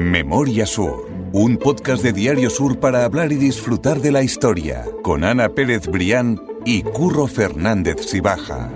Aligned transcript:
Memoria 0.00 0.64
Sur, 0.64 1.10
un 1.34 1.58
podcast 1.58 2.02
de 2.02 2.14
Diario 2.14 2.48
Sur 2.48 2.80
para 2.80 3.04
hablar 3.04 3.32
y 3.32 3.34
disfrutar 3.34 3.98
de 3.98 4.10
la 4.10 4.22
historia, 4.22 4.86
con 5.02 5.24
Ana 5.24 5.50
Pérez 5.50 5.88
Brián 5.88 6.40
y 6.64 6.82
Curro 6.82 7.26
Fernández 7.26 8.06
Sibaja. 8.06 8.70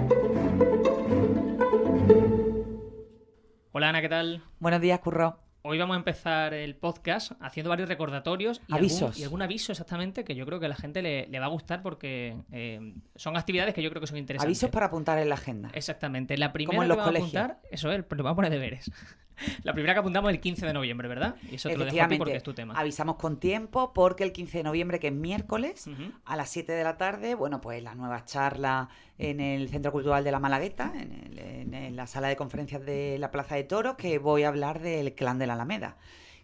Hola 3.73 3.89
Ana, 3.89 4.03
¿qué 4.03 4.09
tal? 4.11 4.43
Buenos 4.61 4.83
días, 4.83 5.01
Curro. 5.01 5.39
Hoy 5.63 5.79
vamos 5.79 5.95
a 5.95 5.99
empezar 5.99 6.53
el 6.53 6.77
podcast 6.77 7.33
haciendo 7.41 7.71
varios 7.71 7.89
recordatorios 7.89 8.61
y 8.69 8.75
Avisos. 8.75 9.03
Algún, 9.03 9.21
y 9.21 9.25
algún 9.25 9.41
aviso 9.41 9.73
exactamente 9.73 10.23
que 10.25 10.35
yo 10.35 10.45
creo 10.45 10.61
que 10.61 10.67
a 10.67 10.69
la 10.69 10.77
gente 10.77 11.01
le, 11.01 11.27
le 11.29 11.39
va 11.41 11.47
a 11.47 11.49
gustar 11.49 11.81
porque 11.81 12.37
eh, 12.53 12.93
son 13.17 13.39
actividades 13.39 13.73
que 13.73 13.83
yo 13.83 13.89
creo 13.89 14.03
que 14.03 14.07
son 14.07 14.19
interesantes. 14.19 14.59
Avisos 14.59 14.69
para 14.69 14.87
apuntar 14.87 15.17
en 15.19 15.31
la 15.31 15.37
agenda. 15.37 15.71
Exactamente. 15.73 16.37
La 16.37 16.53
primera 16.53 16.77
Como 16.77 16.83
en 16.83 16.87
que 16.87 16.89
los 16.89 16.99
vamos 16.99 17.09
colegios. 17.09 17.35
a 17.35 17.45
apuntar, 17.45 17.63
eso 17.71 17.91
es, 17.93 18.05
pero 18.05 18.23
vamos 18.23 18.35
a 18.35 18.37
poner 18.37 18.51
deberes. 18.51 18.91
La 19.63 19.73
primera 19.73 19.95
que 19.95 20.01
apuntamos 20.01 20.31
es 20.31 20.37
el 20.37 20.41
15 20.41 20.67
de 20.67 20.73
noviembre, 20.73 21.09
¿verdad? 21.09 21.37
Y 21.51 21.57
eso 21.57 21.69
te 21.69 21.77
lo 21.77 21.85
dejo 21.85 22.03
a 22.03 22.09
ti 22.09 22.17
porque 22.19 22.37
es 22.37 22.43
tu 22.43 22.55
tema. 22.55 22.75
avisamos 22.77 23.17
con 23.17 23.39
tiempo 23.41 23.93
porque 23.93 24.25
el 24.25 24.33
15 24.33 24.59
de 24.59 24.65
noviembre, 24.65 24.99
que 25.01 25.09
es 25.09 25.13
miércoles, 25.15 25.89
a 26.25 26.37
las 26.37 26.51
7 26.51 26.73
de 26.73 26.85
la 26.85 26.97
tarde, 26.97 27.35
bueno, 27.35 27.61
pues 27.61 27.83
la 27.83 27.95
nueva 27.95 28.25
charla 28.25 28.89
en 29.19 29.41
el 29.41 29.69
Centro 29.69 29.93
Cultural 29.93 30.23
de 30.25 30.31
la 30.33 30.39
Malagueta, 30.41 30.93
en, 30.95 31.13
el- 31.13 31.39
en- 31.75 31.97
la 31.97 32.07
sala 32.07 32.29
de 32.29 32.37
conferencias 32.37 32.85
de 32.85 33.17
la 33.19 33.31
Plaza 33.31 33.55
de 33.57 33.65
Toros, 33.65 33.95
que 33.97 34.19
voy 34.19 34.43
a 34.45 34.49
hablar 34.49 34.81
del 34.81 35.15
clan 35.15 35.39
de 35.39 35.47
la 35.47 35.53
Alameda. 35.55 35.97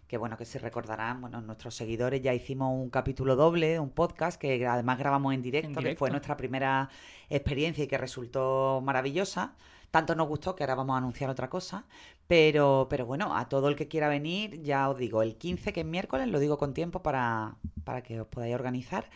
Que 0.07 0.17
bueno, 0.17 0.37
que 0.37 0.43
se 0.45 0.59
recordarán, 0.59 1.21
bueno, 1.21 1.39
nuestros 1.41 1.73
seguidores 1.75 2.21
ya 2.21 2.33
hicimos 2.33 2.73
un 2.73 2.89
capítulo 2.89 3.35
doble, 3.37 3.79
un 3.79 3.89
podcast 3.91 4.39
que 4.39 4.65
además 4.67 4.99
grabamos 4.99 5.33
en 5.33 5.41
directo, 5.41 5.69
En 5.69 5.73
que 5.73 5.79
directo. 5.79 5.99
fue 5.99 6.09
nuestra 6.11 6.35
primera 6.37 6.89
experiencia 7.29 7.83
y 7.83 7.87
que 7.87 7.97
resultó 7.97 8.81
maravillosa. 8.83 9.53
Tanto 9.91 10.15
nos 10.15 10.27
gustó 10.27 10.55
que 10.55 10.63
ahora 10.63 10.75
vamos 10.75 10.95
a 10.95 10.97
anunciar 10.97 11.29
otra 11.29 11.49
cosa. 11.49 11.85
Pero, 12.27 12.87
pero 12.89 13.05
bueno, 13.05 13.35
a 13.35 13.49
todo 13.49 13.67
el 13.67 13.75
que 13.75 13.89
quiera 13.89 14.07
venir, 14.07 14.61
ya 14.63 14.89
os 14.89 14.97
digo, 14.97 15.21
el 15.21 15.35
15, 15.35 15.73
que 15.73 15.81
es 15.81 15.85
miércoles, 15.85 16.29
lo 16.29 16.39
digo 16.39 16.57
con 16.57 16.73
tiempo 16.73 17.03
para, 17.03 17.55
para 17.83 18.01
que 18.03 18.21
os 18.21 18.27
podáis 18.27 18.55
organizar, 18.55 19.09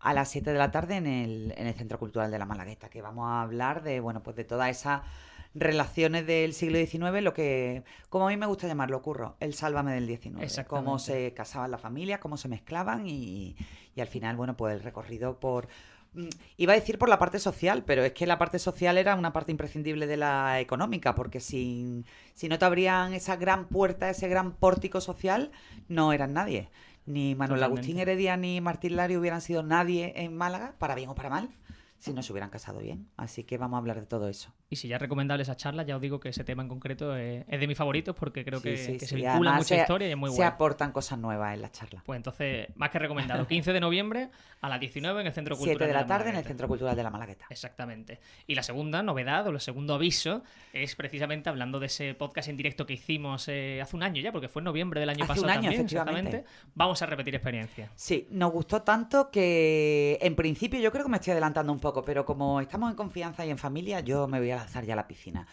a 0.00 0.14
las 0.14 0.30
7 0.30 0.52
de 0.52 0.58
la 0.58 0.70
tarde 0.70 0.96
en 0.96 1.06
el, 1.06 1.54
en 1.58 1.66
el 1.66 1.74
Centro 1.74 1.98
Cultural 1.98 2.30
de 2.30 2.38
la 2.38 2.46
Malagueta, 2.46 2.88
que 2.88 3.02
vamos 3.02 3.26
a 3.28 3.42
hablar 3.42 3.82
de, 3.82 4.00
bueno, 4.00 4.22
pues 4.22 4.36
de 4.36 4.44
todas 4.44 4.70
esas 4.70 5.02
relaciones 5.54 6.26
del 6.26 6.54
siglo 6.54 6.78
XIX, 6.78 7.22
lo 7.22 7.34
que, 7.34 7.84
como 8.08 8.26
a 8.26 8.30
mí 8.30 8.38
me 8.38 8.46
gusta 8.46 8.66
llamarlo, 8.66 9.02
curro, 9.02 9.36
el 9.38 9.52
sálvame 9.52 9.92
del 9.92 10.06
XIX. 10.06 10.64
Cómo 10.66 10.98
se 10.98 11.34
casaban 11.34 11.70
las 11.70 11.80
familias, 11.82 12.20
cómo 12.20 12.38
se 12.38 12.48
mezclaban 12.48 13.06
y, 13.06 13.54
y 13.94 14.00
al 14.00 14.08
final, 14.08 14.36
bueno, 14.36 14.56
pues 14.56 14.74
el 14.74 14.82
recorrido 14.82 15.38
por... 15.38 15.68
mm, 16.14 16.28
Iba 16.56 16.72
a 16.72 16.76
decir 16.76 16.98
por 16.98 17.08
la 17.08 17.18
parte 17.18 17.38
social, 17.38 17.84
pero 17.84 18.04
es 18.04 18.12
que 18.12 18.26
la 18.26 18.38
parte 18.38 18.58
social 18.58 18.98
era 18.98 19.14
una 19.14 19.32
parte 19.32 19.52
imprescindible 19.52 20.06
de 20.06 20.16
la 20.16 20.60
económica, 20.60 21.14
porque 21.14 21.40
sin, 21.40 22.04
si 22.34 22.48
no 22.48 22.58
te 22.58 22.64
abrían 22.64 23.14
esa 23.14 23.36
gran 23.36 23.66
puerta, 23.68 24.10
ese 24.10 24.28
gran 24.28 24.52
pórtico 24.52 25.00
social, 25.00 25.50
no 25.88 26.12
eran 26.12 26.32
nadie. 26.32 26.70
Ni 27.04 27.34
Manuel 27.34 27.60
Totalmente. 27.60 27.80
Agustín 27.80 27.98
Heredia 27.98 28.36
ni 28.36 28.60
Martín 28.60 28.96
Lario 28.96 29.18
hubieran 29.18 29.40
sido 29.40 29.62
nadie 29.62 30.12
en 30.16 30.36
Málaga, 30.36 30.74
para 30.78 30.94
bien 30.94 31.08
o 31.08 31.14
para 31.14 31.30
mal, 31.30 31.50
si 31.98 32.12
no 32.12 32.22
se 32.22 32.32
hubieran 32.32 32.50
casado 32.50 32.78
bien. 32.78 33.08
Así 33.16 33.44
que 33.44 33.58
vamos 33.58 33.76
a 33.76 33.78
hablar 33.78 33.98
de 34.00 34.06
todo 34.06 34.28
eso. 34.28 34.52
Y 34.72 34.76
si 34.76 34.88
ya 34.88 34.96
es 34.96 35.02
recomendable 35.02 35.42
esa 35.42 35.54
charla, 35.54 35.82
ya 35.82 35.96
os 35.96 36.00
digo 36.00 36.18
que 36.18 36.30
ese 36.30 36.44
tema 36.44 36.62
en 36.62 36.68
concreto 36.70 37.14
es, 37.14 37.44
es 37.46 37.60
de 37.60 37.66
mis 37.66 37.76
favoritos 37.76 38.16
porque 38.16 38.42
creo 38.42 38.58
Sí, 38.60 38.70
que, 38.70 38.76
sí, 38.78 38.92
que 38.94 39.00
sí. 39.00 39.06
se 39.06 39.16
vincula 39.16 39.32
Además, 39.50 39.56
mucha 39.58 39.74
se- 39.74 39.80
historia 39.82 40.08
y 40.08 40.12
es 40.12 40.16
muy 40.16 40.30
Se 40.30 40.36
bueno. 40.36 40.50
aportan 40.50 40.92
cosas 40.92 41.18
nuevas 41.18 41.52
en 41.52 41.60
la 41.60 41.70
charla. 41.70 42.02
Pues 42.06 42.16
entonces, 42.16 42.68
más 42.76 42.88
que 42.88 42.98
recomendado. 42.98 43.46
15 43.48 43.70
de 43.74 43.80
noviembre 43.80 44.30
a 44.62 44.70
las 44.70 44.80
19 44.80 45.20
en 45.20 45.26
el 45.26 45.32
Centro 45.34 45.56
Cultural 45.56 45.76
7 45.76 45.86
de 45.88 45.92
la 45.92 46.06
tarde 46.06 46.24
en 46.24 46.28
el 46.28 46.32
Malagueta. 46.36 46.48
Centro 46.48 46.68
Cultural 46.68 46.96
de 46.96 47.02
la 47.02 47.10
Malagueta. 47.10 47.44
Exactamente. 47.50 48.18
Y 48.46 48.54
la 48.54 48.62
segunda 48.62 49.02
novedad 49.02 49.46
o 49.46 49.50
el 49.50 49.60
segundo 49.60 49.92
aviso 49.94 50.42
es 50.72 50.94
precisamente 50.96 51.50
hablando 51.50 51.78
de 51.78 51.86
ese 51.86 52.14
podcast 52.14 52.48
en 52.48 52.56
directo 52.56 52.86
que 52.86 52.94
hicimos 52.94 53.48
eh, 53.48 53.80
hace 53.82 53.94
un 53.94 54.02
año 54.04 54.22
ya, 54.22 54.32
porque 54.32 54.48
fue 54.48 54.60
en 54.60 54.64
noviembre 54.64 55.00
del 55.00 55.10
año 55.10 55.24
Hace 55.24 55.28
pasado 55.28 55.44
un 55.44 55.50
año, 55.50 55.62
también, 55.64 55.80
efectivamente. 55.80 56.30
exactamente. 56.38 56.72
Vamos 56.74 57.02
a 57.02 57.04
repetir 57.06 57.34
experiencia. 57.34 57.90
Sí, 57.94 58.26
nos 58.30 58.52
gustó 58.52 58.80
tanto 58.80 59.30
que 59.30 60.16
en 60.22 60.34
principio 60.34 60.80
yo 60.80 60.90
creo 60.90 61.04
que 61.04 61.10
me 61.10 61.18
estoy 61.18 61.32
adelantando 61.32 61.70
un 61.74 61.78
poco, 61.80 62.02
pero 62.02 62.24
como 62.24 62.58
estamos 62.62 62.88
en 62.88 62.96
confianza 62.96 63.44
y 63.44 63.50
en 63.50 63.58
familia, 63.58 64.00
yo 64.00 64.26
me 64.28 64.38
voy 64.38 64.52
a 64.52 64.61
lanzar 64.62 64.84
ya 64.84 64.94
a 64.94 64.96
la 64.96 65.08
piscina. 65.08 65.46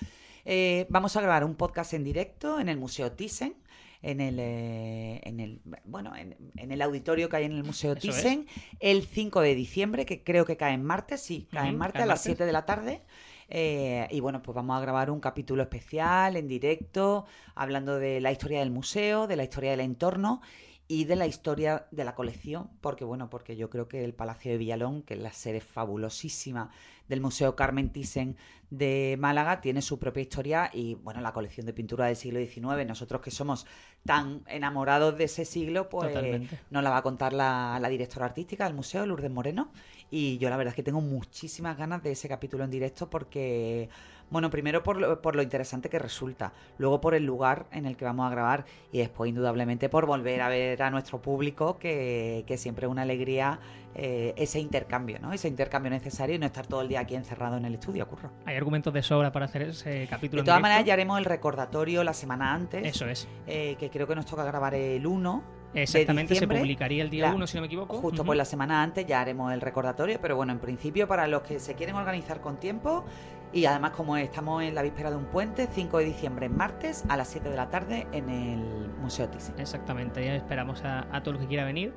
Eh, 0.45 0.87
vamos 0.89 1.15
a 1.15 1.21
grabar 1.21 1.43
un 1.43 1.55
podcast 1.55 1.93
en 1.93 2.03
directo 2.03 2.59
en 2.59 2.69
el 2.69 2.77
Museo 2.77 3.11
Thyssen, 3.11 3.55
en 4.01 4.21
el, 4.21 4.39
eh, 4.39 5.21
en 5.23 5.39
el 5.39 5.61
bueno, 5.83 6.15
en, 6.15 6.35
en 6.55 6.71
el 6.71 6.81
auditorio 6.81 7.27
que 7.29 7.37
hay 7.37 7.45
en 7.45 7.51
el 7.51 7.63
Museo 7.63 7.93
Eso 7.93 8.09
es. 8.09 8.15
Thyssen, 8.15 8.47
el 8.79 9.03
5 9.03 9.41
de 9.41 9.55
diciembre, 9.55 10.05
que 10.05 10.23
creo 10.23 10.45
que 10.45 10.57
cae 10.57 10.73
en 10.73 10.83
martes, 10.83 11.21
sí, 11.21 11.47
cae 11.51 11.69
en 11.69 11.77
martes 11.77 12.01
a 12.01 12.05
las 12.05 12.19
martes. 12.19 12.23
7 12.23 12.45
de 12.45 12.51
la 12.51 12.65
tarde. 12.65 13.01
Eh, 13.49 14.07
y 14.11 14.19
bueno, 14.19 14.41
pues 14.43 14.55
vamos 14.55 14.77
a 14.77 14.81
grabar 14.81 15.09
un 15.09 15.19
capítulo 15.19 15.63
especial 15.63 16.35
en 16.35 16.47
directo, 16.47 17.25
hablando 17.55 17.97
de 17.97 18.21
la 18.21 18.31
historia 18.31 18.59
del 18.59 18.69
museo, 18.69 19.27
de 19.27 19.35
la 19.35 19.43
historia 19.43 19.71
del 19.71 19.79
entorno 19.81 20.41
y 20.87 21.05
de 21.05 21.15
la 21.15 21.27
historia 21.27 21.87
de 21.91 22.03
la 22.03 22.15
colección, 22.15 22.69
porque 22.81 23.05
bueno, 23.05 23.29
porque 23.29 23.55
yo 23.55 23.69
creo 23.69 23.87
que 23.87 24.03
el 24.03 24.13
Palacio 24.13 24.51
de 24.51 24.57
Villalón, 24.57 25.01
que 25.03 25.15
es 25.15 25.19
la 25.19 25.31
sede 25.31 25.61
fabulosísima 25.61 26.71
del 27.07 27.21
Museo 27.21 27.55
Carmen 27.55 27.91
Thyssen 27.91 28.37
de 28.69 29.15
Málaga, 29.19 29.61
tiene 29.61 29.81
su 29.81 29.97
propia 29.97 30.21
historia 30.21 30.69
y 30.73 30.95
bueno, 30.95 31.21
la 31.21 31.33
colección 31.33 31.65
de 31.65 31.73
pintura 31.73 32.05
del 32.05 32.15
siglo 32.15 32.39
XIX, 32.39 32.85
nosotros 32.87 33.21
que 33.21 33.31
somos 33.31 33.65
tan 34.05 34.43
enamorados 34.47 35.17
de 35.17 35.23
ese 35.25 35.45
siglo, 35.45 35.89
pues 35.89 36.09
Totalmente. 36.09 36.59
nos 36.69 36.83
la 36.83 36.89
va 36.89 36.97
a 36.97 37.01
contar 37.01 37.33
la, 37.33 37.79
la 37.81 37.89
directora 37.89 38.25
artística 38.25 38.65
del 38.65 38.73
museo, 38.73 39.05
Lourdes 39.05 39.31
Moreno, 39.31 39.71
y 40.11 40.37
yo 40.37 40.49
la 40.49 40.57
verdad 40.57 40.71
es 40.71 40.75
que 40.75 40.83
tengo 40.83 41.01
muchísimas 41.01 41.77
ganas 41.77 42.03
de 42.03 42.11
ese 42.11 42.27
capítulo 42.27 42.63
en 42.63 42.71
directo 42.71 43.09
porque, 43.09 43.89
bueno, 44.29 44.49
primero 44.49 44.83
por 44.83 44.97
lo, 44.97 45.21
por 45.21 45.35
lo 45.35 45.41
interesante 45.41 45.89
que 45.89 45.99
resulta, 45.99 46.53
luego 46.77 47.01
por 47.01 47.13
el 47.13 47.25
lugar 47.25 47.67
en 47.71 47.85
el 47.85 47.97
que 47.97 48.05
vamos 48.05 48.27
a 48.27 48.29
grabar 48.29 48.65
y 48.91 48.99
después 48.99 49.29
indudablemente 49.29 49.89
por 49.89 50.05
volver 50.05 50.41
a 50.41 50.49
ver 50.49 50.81
a 50.81 50.89
nuestro 50.89 51.21
público, 51.21 51.77
que, 51.77 52.43
que 52.47 52.57
siempre 52.57 52.87
es 52.87 52.91
una 52.91 53.03
alegría 53.03 53.59
eh, 53.95 54.33
ese 54.37 54.59
intercambio, 54.59 55.19
¿no? 55.19 55.33
Ese 55.33 55.47
intercambio 55.47 55.89
necesario 55.89 56.35
y 56.35 56.39
no 56.39 56.45
estar 56.45 56.65
todo 56.65 56.81
el 56.81 56.87
día 56.87 57.01
aquí 57.01 57.15
encerrado 57.15 57.57
en 57.57 57.65
el 57.65 57.73
estudio, 57.73 58.07
curro. 58.07 58.31
Hay 58.45 58.55
argumentos 58.59 58.93
de 58.93 59.01
sobra 59.03 59.31
para 59.31 59.45
hacer 59.45 59.63
ese 59.63 60.07
capítulo 60.09 60.41
De 60.43 60.45
todas 60.45 60.61
maneras, 60.61 60.85
ya 60.85 60.93
haremos 60.93 61.17
el 61.17 61.25
recordatorio 61.25 62.03
la 62.03 62.13
semana 62.13 62.53
antes, 62.53 62.85
Eso 62.85 63.07
es. 63.07 63.27
eh, 63.47 63.75
que 63.79 63.89
creo 63.89 64.07
que 64.07 64.15
nos 64.15 64.25
toca 64.25 64.43
grabar 64.43 64.73
el 64.75 65.05
1 65.05 65.43
Exactamente, 65.73 66.33
se 66.35 66.47
publicaría 66.47 67.03
el 67.03 67.09
día 67.11 67.27
la- 67.29 67.35
1, 67.35 67.45
si 67.47 67.55
no 67.57 67.61
me 67.61 67.67
equivoco. 67.67 67.97
Justo 67.97 68.21
Ujú. 68.21 68.27
pues 68.27 68.37
la 68.37 68.45
semana 68.45 68.81
antes 68.81 69.05
ya 69.05 69.21
haremos 69.21 69.53
el 69.53 69.61
recordatorio, 69.61 70.19
pero 70.21 70.35
bueno, 70.35 70.51
en 70.51 70.59
principio 70.59 71.07
para 71.07 71.27
los 71.27 71.43
que 71.43 71.59
se 71.59 71.75
quieren 71.75 71.95
organizar 71.95 72.41
con 72.41 72.57
tiempo 72.59 73.05
y 73.53 73.65
además 73.65 73.91
como 73.91 74.17
estamos 74.17 74.63
en 74.63 74.73
la 74.73 74.81
víspera 74.81 75.11
de 75.11 75.17
un 75.17 75.25
puente, 75.25 75.67
5 75.71 75.99
de 75.99 76.05
diciembre, 76.05 76.49
martes 76.49 77.03
a 77.07 77.17
las 77.17 77.27
7 77.27 77.49
de 77.49 77.55
la 77.55 77.69
tarde 77.69 78.07
en 78.11 78.29
el 78.29 78.89
Museo 78.99 79.27
Thyssen. 79.29 79.59
Exactamente, 79.59 80.25
ya 80.25 80.35
esperamos 80.35 80.83
a, 80.83 81.05
a 81.15 81.21
todo 81.21 81.35
el 81.35 81.41
que 81.41 81.47
quiera 81.47 81.65
venir. 81.65 81.93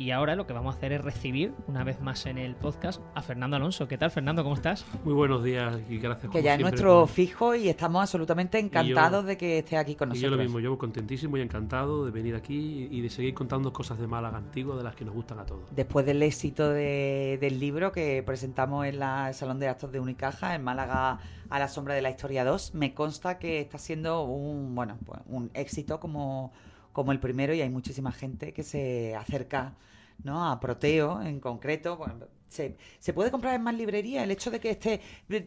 Y 0.00 0.12
ahora 0.12 0.36
lo 0.36 0.46
que 0.46 0.52
vamos 0.52 0.76
a 0.76 0.78
hacer 0.78 0.92
es 0.92 1.00
recibir, 1.02 1.52
una 1.66 1.82
vez 1.82 2.00
más 2.00 2.24
en 2.26 2.38
el 2.38 2.54
podcast, 2.54 3.02
a 3.16 3.22
Fernando 3.22 3.56
Alonso. 3.56 3.88
¿Qué 3.88 3.98
tal, 3.98 4.12
Fernando? 4.12 4.44
¿Cómo 4.44 4.54
estás? 4.54 4.86
Muy 5.02 5.12
buenos 5.12 5.42
días 5.42 5.76
y 5.88 5.98
gracias 5.98 6.22
Que 6.30 6.38
como 6.38 6.44
ya 6.44 6.54
es 6.54 6.60
nuestro 6.60 7.00
por- 7.00 7.08
fijo 7.08 7.54
y 7.56 7.68
estamos 7.68 8.00
absolutamente 8.02 8.60
encantados 8.60 9.24
de 9.26 9.36
que 9.36 9.58
esté 9.58 9.76
aquí 9.76 9.96
con 9.96 10.10
Y 10.10 10.10
nosotros. 10.10 10.30
yo 10.30 10.36
lo 10.36 10.40
mismo, 10.40 10.60
yo 10.60 10.78
contentísimo 10.78 11.36
y 11.36 11.40
encantado 11.40 12.04
de 12.04 12.12
venir 12.12 12.36
aquí 12.36 12.86
y 12.92 13.00
de 13.00 13.10
seguir 13.10 13.34
contando 13.34 13.72
cosas 13.72 13.98
de 13.98 14.06
Málaga 14.06 14.38
antiguo 14.38 14.76
de 14.76 14.84
las 14.84 14.94
que 14.94 15.04
nos 15.04 15.14
gustan 15.14 15.40
a 15.40 15.46
todos. 15.46 15.74
Después 15.74 16.06
del 16.06 16.22
éxito 16.22 16.68
de- 16.70 17.36
del 17.40 17.58
libro 17.58 17.90
que 17.90 18.22
presentamos 18.22 18.86
en 18.86 19.00
la- 19.00 19.26
el 19.28 19.34
Salón 19.34 19.58
de 19.58 19.66
Actos 19.66 19.90
de 19.90 19.98
Unicaja, 19.98 20.54
en 20.54 20.62
Málaga 20.62 21.18
a 21.50 21.58
la 21.58 21.66
sombra 21.66 21.94
de 21.94 22.02
la 22.02 22.10
historia 22.10 22.44
2, 22.44 22.72
me 22.72 22.94
consta 22.94 23.38
que 23.40 23.60
está 23.60 23.78
siendo 23.78 24.22
un, 24.22 24.76
bueno, 24.76 24.96
pues 25.04 25.18
un 25.26 25.50
éxito 25.54 25.98
como, 25.98 26.52
como 26.98 27.12
el 27.12 27.20
primero 27.20 27.54
y 27.54 27.60
hay 27.60 27.70
muchísima 27.70 28.10
gente 28.10 28.52
que 28.52 28.64
se 28.64 29.14
acerca 29.14 29.76
¿no? 30.24 30.50
a 30.50 30.58
Proteo 30.58 31.22
en 31.22 31.38
concreto. 31.38 31.96
Bueno, 31.96 32.26
se, 32.48 32.76
se 32.98 33.12
puede 33.12 33.30
comprar 33.30 33.54
en 33.54 33.62
más 33.62 33.76
librerías? 33.76 34.24
El 34.24 34.32
hecho 34.32 34.50
de 34.50 34.58
que 34.58 34.70
esté... 34.70 35.00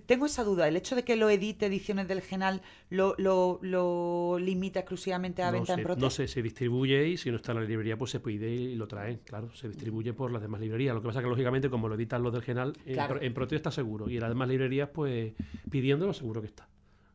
Tengo 0.05 0.27
esa 0.27 0.45
duda, 0.45 0.65
el 0.69 0.77
hecho 0.77 0.95
de 0.95 1.03
que 1.03 1.17
lo 1.17 1.29
edite 1.29 1.65
Ediciones 1.65 2.07
del 2.07 2.21
Genal 2.21 2.61
lo, 2.89 3.15
lo, 3.17 3.59
lo 3.63 4.37
limita 4.39 4.79
exclusivamente 4.79 5.43
a 5.43 5.47
No 5.47 5.57
venta 5.57 5.73
sé, 5.75 5.81
en 5.81 5.85
Proteo. 5.85 6.01
no 6.05 6.09
sé, 6.09 6.29
se 6.29 6.41
distribuye 6.41 7.09
y 7.09 7.17
si 7.17 7.31
no 7.31 7.35
está 7.35 7.51
en 7.51 7.57
la 7.59 7.65
librería 7.65 7.97
pues 7.97 8.11
se 8.11 8.21
pide 8.21 8.49
y 8.49 8.75
lo 8.75 8.87
traen, 8.87 9.19
claro, 9.25 9.53
se 9.53 9.67
distribuye 9.67 10.13
por 10.13 10.31
las 10.31 10.41
demás 10.41 10.61
librerías. 10.61 10.95
Lo 10.95 11.01
que 11.01 11.07
pasa 11.09 11.21
que 11.21 11.27
lógicamente 11.27 11.69
como 11.69 11.89
lo 11.89 11.95
editan 11.95 12.23
los 12.23 12.31
del 12.31 12.43
Genal, 12.43 12.77
en, 12.85 12.93
Claro. 12.93 13.21
En 13.21 13.33
Proteo 13.33 13.57
está 13.57 13.71
seguro 13.71 14.09
y 14.09 14.15
en 14.15 14.21
las 14.21 14.29
demás 14.29 14.47
librerías 14.47 14.87
pues 14.87 15.33
pidiéndolo 15.69 16.13
seguro 16.13 16.39
que 16.39 16.47
está. 16.47 16.69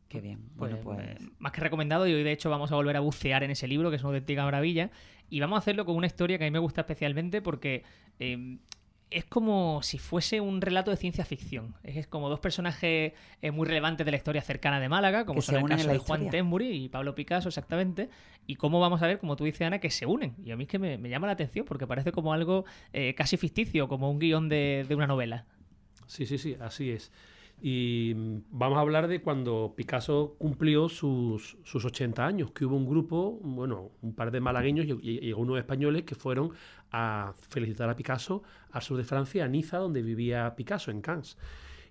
Qué 0.09 0.21
bien. 0.21 0.39
Bueno, 0.55 0.77
Pues, 0.83 0.97
pues... 1.05 1.21
eh, 1.21 1.29
más 1.39 1.51
que 1.51 1.61
recomendado 1.61 2.07
y 2.07 2.13
hoy 2.13 2.23
de 2.23 2.31
hecho 2.31 2.49
vamos 2.49 2.71
a 2.71 2.75
volver 2.75 2.95
a 2.95 3.01
bucear 3.01 3.43
en 3.43 3.51
ese 3.51 3.67
libro 3.67 3.89
que 3.89 3.97
es 3.97 4.03
una 4.03 4.11
auténtica 4.13 4.43
maravilla 4.43 4.89
y 5.29 5.39
vamos 5.39 5.57
a 5.57 5.59
hacerlo 5.59 5.85
con 5.85 5.95
una 5.95 6.07
historia 6.07 6.37
que 6.37 6.45
a 6.45 6.47
mí 6.47 6.51
me 6.51 6.59
gusta 6.59 6.81
especialmente 6.81 7.41
porque 7.41 7.83
eh, 8.19 8.57
es 9.09 9.23
como 9.25 9.81
si 9.83 9.97
fuese 9.99 10.41
un 10.41 10.59
relato 10.61 10.91
de 10.91 10.97
ciencia 10.97 11.23
ficción. 11.23 11.75
Es 11.83 12.07
como 12.07 12.27
dos 12.29 12.39
personajes 12.41 13.13
eh, 13.41 13.51
muy 13.51 13.65
relevantes 13.65 14.05
de 14.05 14.11
la 14.11 14.17
historia 14.17 14.41
cercana 14.41 14.79
de 14.81 14.89
Málaga, 14.89 15.25
como 15.25 15.39
Que 15.39 15.45
son 15.45 15.55
el 15.55 15.65
caso 15.65 15.89
de 15.89 15.97
Juan. 15.97 16.29
Temburi 16.29 16.69
y 16.85 16.89
Pablo 16.89 17.15
Picasso, 17.15 17.47
exactamente. 17.47 18.09
Y 18.45 18.55
cómo 18.55 18.81
vamos 18.81 19.01
a 19.01 19.07
ver, 19.07 19.19
como 19.19 19.37
tú 19.37 19.45
dices, 19.45 19.61
Ana, 19.61 19.79
que 19.79 19.89
se 19.91 20.05
unen. 20.05 20.35
Y 20.43 20.51
a 20.51 20.57
mí 20.57 20.63
es 20.63 20.69
que 20.69 20.77
me, 20.77 20.97
me 20.97 21.07
llama 21.09 21.27
la 21.27 21.33
atención 21.33 21.65
porque 21.65 21.87
parece 21.87 22.11
como 22.11 22.33
algo 22.33 22.65
eh, 22.91 23.13
casi 23.15 23.37
ficticio, 23.37 23.87
como 23.87 24.11
un 24.11 24.19
guion 24.19 24.49
de, 24.49 24.85
de 24.87 24.95
una 24.95 25.07
novela. 25.07 25.45
Sí, 26.05 26.25
sí, 26.25 26.37
sí, 26.37 26.57
así 26.59 26.91
es. 26.91 27.09
Y 27.59 28.13
vamos 28.51 28.77
a 28.77 28.81
hablar 28.81 29.07
de 29.07 29.21
cuando 29.21 29.73
Picasso 29.75 30.35
cumplió 30.37 30.89
sus, 30.89 31.57
sus 31.63 31.85
80 31.85 32.25
años, 32.25 32.51
que 32.51 32.65
hubo 32.65 32.75
un 32.75 32.87
grupo, 32.87 33.39
bueno, 33.41 33.91
un 34.03 34.13
par 34.13 34.29
de 34.29 34.39
malagueños 34.39 34.85
y, 34.85 35.27
y, 35.27 35.33
unos 35.33 35.57
españoles 35.57 36.03
que 36.03 36.13
fueron 36.13 36.51
a 36.91 37.33
felicitar 37.49 37.89
a 37.89 37.95
Picasso 37.95 38.43
al 38.71 38.83
sur 38.83 38.97
de 38.97 39.03
Francia, 39.03 39.45
a 39.45 39.47
Niza, 39.47 39.77
donde 39.77 40.03
vivía 40.03 40.55
Picasso, 40.55 40.91
en 40.91 41.01
Cannes. 41.01 41.37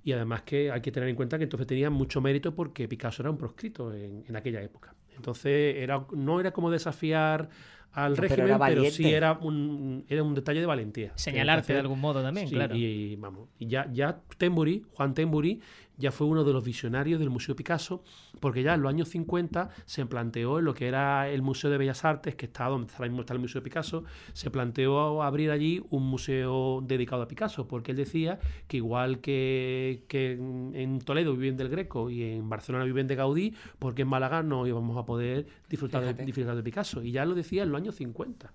Y 0.04 0.12
además 0.12 0.42
que 0.42 0.70
hay 0.70 0.80
que 0.80 0.92
tener 0.92 1.08
en 1.08 1.16
cuenta 1.16 1.36
que 1.36 1.44
entonces 1.44 1.66
tenía 1.66 1.90
mucho 1.90 2.20
mérito 2.20 2.54
porque 2.54 2.86
Picasso 2.86 3.22
era 3.22 3.30
un 3.30 3.36
proscrito 3.36 3.92
en, 3.92 4.24
en 4.28 4.36
aquella 4.36 4.62
época. 4.62 4.94
Entonces 5.16 5.76
era, 5.76 6.04
no 6.12 6.40
era 6.40 6.52
como 6.52 6.70
desafiar 6.70 7.48
al 7.92 8.12
No, 8.12 8.16
pero 8.16 8.28
régimen, 8.28 8.48
era 8.48 8.66
pero, 8.66 8.84
sí 8.90 9.10
era 9.12 9.32
un, 9.32 10.04
era 10.08 10.22
un 10.22 10.34
detalle 10.34 10.60
de 10.60 10.66
valentía. 10.66 11.12
Señalarte 11.14 11.60
Entonces, 11.60 11.74
de 11.76 11.80
algún 11.80 12.00
modo 12.00 12.22
también, 12.22 12.46
Sí, 12.48 12.54
claro. 12.54 12.76
Y, 12.76 13.16
vamos, 13.16 13.48
y 13.58 13.68
ya, 13.68 13.90
ya 13.90 14.20
Tembury, 14.36 14.84
Juan 14.92 15.14
Tembury, 15.14 15.60
ya 15.98 16.12
fue 16.12 16.26
uno 16.26 16.44
de 16.44 16.52
los 16.52 16.64
visionarios 16.64 17.18
del 17.20 17.30
Museo 17.30 17.56
Picasso, 17.56 18.02
porque 18.40 18.62
ya 18.62 18.74
en 18.74 18.82
los 18.82 18.90
años 18.90 19.08
50 19.08 19.70
se 19.84 20.06
planteó 20.06 20.58
en 20.58 20.64
lo 20.64 20.74
que 20.74 20.88
era 20.88 21.28
el 21.28 21.42
Museo 21.42 21.70
de 21.70 21.78
Bellas 21.78 22.04
Artes, 22.04 22.34
que 22.34 22.46
está 22.46 22.66
donde 22.66 22.92
ahora 22.94 23.08
mismo 23.08 23.20
está 23.22 23.34
el 23.34 23.40
Museo 23.40 23.62
Picasso, 23.62 24.04
se 24.32 24.50
planteó 24.50 25.22
abrir 25.22 25.50
allí 25.50 25.82
un 25.90 26.04
museo 26.04 26.82
dedicado 26.82 27.22
a 27.22 27.28
Picasso, 27.28 27.66
porque 27.66 27.92
él 27.92 27.96
decía 27.96 28.38
que 28.66 28.78
igual 28.78 29.20
que, 29.20 30.04
que 30.08 30.32
en 30.32 31.00
Toledo 31.00 31.34
viven 31.36 31.56
del 31.56 31.68
Greco 31.68 32.10
y 32.10 32.22
en 32.22 32.48
Barcelona 32.48 32.84
viven 32.84 33.06
de 33.06 33.14
Gaudí, 33.14 33.54
porque 33.78 34.02
en 34.02 34.08
Málaga 34.08 34.42
no 34.42 34.66
íbamos 34.66 34.96
a 34.96 35.06
poder 35.06 35.46
disfrutar 35.68 36.02
de, 36.04 36.24
disfrutar 36.24 36.56
de 36.56 36.62
Picasso. 36.62 37.02
Y 37.02 37.12
ya 37.12 37.24
lo 37.24 37.34
decía 37.34 37.62
en 37.62 37.70
los 37.70 37.80
años 37.80 37.96
50. 37.96 38.52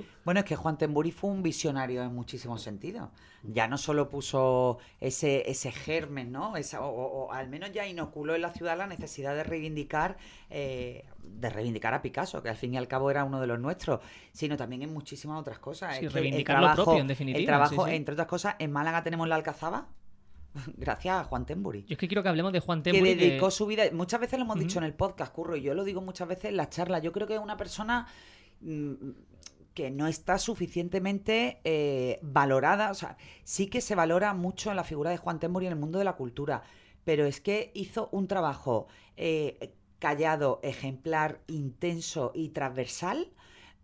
¿No? 0.00 0.04
Bueno, 0.24 0.40
es 0.40 0.46
que 0.46 0.56
Juan 0.56 0.78
Temburi 0.78 1.10
fue 1.12 1.30
un 1.30 1.42
visionario 1.42 2.02
en 2.02 2.14
muchísimos 2.14 2.62
sentidos. 2.62 3.08
Ya 3.42 3.66
no 3.68 3.76
solo 3.78 4.08
puso 4.08 4.78
ese, 5.00 5.50
ese 5.50 5.72
germen, 5.72 6.30
¿no? 6.32 6.56
Esa- 6.56 6.80
o, 6.80 6.88
o- 6.88 7.24
o 7.26 7.32
al 7.32 7.48
menos 7.48 7.72
ya 7.72 7.86
inoculó 7.86 8.34
en 8.36 8.42
la 8.42 8.50
ciudad 8.50 8.76
la 8.78 8.86
necesidad 8.86 9.34
de 9.34 9.42
reivindicar, 9.42 10.16
eh, 10.50 11.04
de 11.22 11.50
reivindicar 11.50 11.92
a 11.94 12.02
Picasso, 12.02 12.42
que 12.42 12.48
al 12.48 12.56
fin 12.56 12.74
y 12.74 12.76
al 12.76 12.86
cabo 12.88 13.10
era 13.10 13.24
uno 13.24 13.40
de 13.40 13.46
los 13.48 13.58
nuestros, 13.58 14.00
sino 14.32 14.56
también 14.56 14.82
en 14.82 14.92
muchísimas 14.92 15.40
otras 15.40 15.58
cosas. 15.58 15.90
Sí, 15.90 15.94
Es 15.96 16.00
que 16.00 16.06
el 16.06 16.12
reivindicar 16.12 16.56
lo 16.56 16.66
trabajo- 16.66 16.84
propio, 16.84 17.00
en 17.00 17.08
definitiva, 17.08 17.40
El 17.40 17.46
trabajo, 17.46 17.84
sí, 17.84 17.90
sí. 17.90 17.96
entre 17.96 18.12
otras 18.12 18.28
cosas, 18.28 18.54
en 18.60 18.70
Málaga 18.70 19.02
tenemos 19.02 19.26
la 19.28 19.34
Alcazaba, 19.34 19.88
gracias 20.76 21.16
a 21.20 21.24
Juan 21.24 21.44
Temburi. 21.46 21.80
Yo 21.84 21.94
es 21.94 21.98
que 21.98 22.06
quiero 22.06 22.22
que 22.22 22.28
hablemos 22.28 22.52
de 22.52 22.60
Juan 22.60 22.82
que 22.82 22.92
Tembury. 22.92 23.14
dedicó 23.14 23.50
su 23.50 23.66
vida. 23.66 23.84
Muchas 23.92 24.20
veces 24.20 24.38
lo 24.38 24.44
hemos 24.44 24.58
dicho 24.58 24.78
en 24.78 24.84
el 24.84 24.94
podcast, 24.94 25.32
Curro, 25.34 25.56
y 25.56 25.62
yo 25.62 25.74
lo 25.74 25.82
digo 25.82 26.00
muchas 26.00 26.28
veces 26.28 26.44
en 26.46 26.58
las 26.58 26.70
charlas. 26.70 27.02
Yo 27.02 27.10
creo 27.10 27.26
que 27.26 27.34
es 27.34 27.40
una 27.40 27.56
persona 27.56 28.06
mm, 28.60 28.92
que 29.74 29.90
no 29.90 30.06
está 30.06 30.38
suficientemente 30.38 31.60
eh, 31.64 32.18
valorada. 32.22 32.90
O 32.90 32.94
sea, 32.94 33.16
sí 33.44 33.66
que 33.68 33.80
se 33.80 33.94
valora 33.94 34.34
mucho 34.34 34.72
la 34.74 34.84
figura 34.84 35.10
de 35.10 35.16
Juan 35.16 35.38
Temburi 35.40 35.66
en 35.66 35.72
el 35.72 35.78
mundo 35.78 35.98
de 35.98 36.04
la 36.04 36.16
cultura, 36.16 36.62
pero 37.04 37.24
es 37.26 37.40
que 37.40 37.70
hizo 37.74 38.08
un 38.12 38.28
trabajo 38.28 38.86
eh, 39.16 39.74
callado, 39.98 40.60
ejemplar, 40.62 41.40
intenso 41.46 42.32
y 42.34 42.50
transversal. 42.50 43.32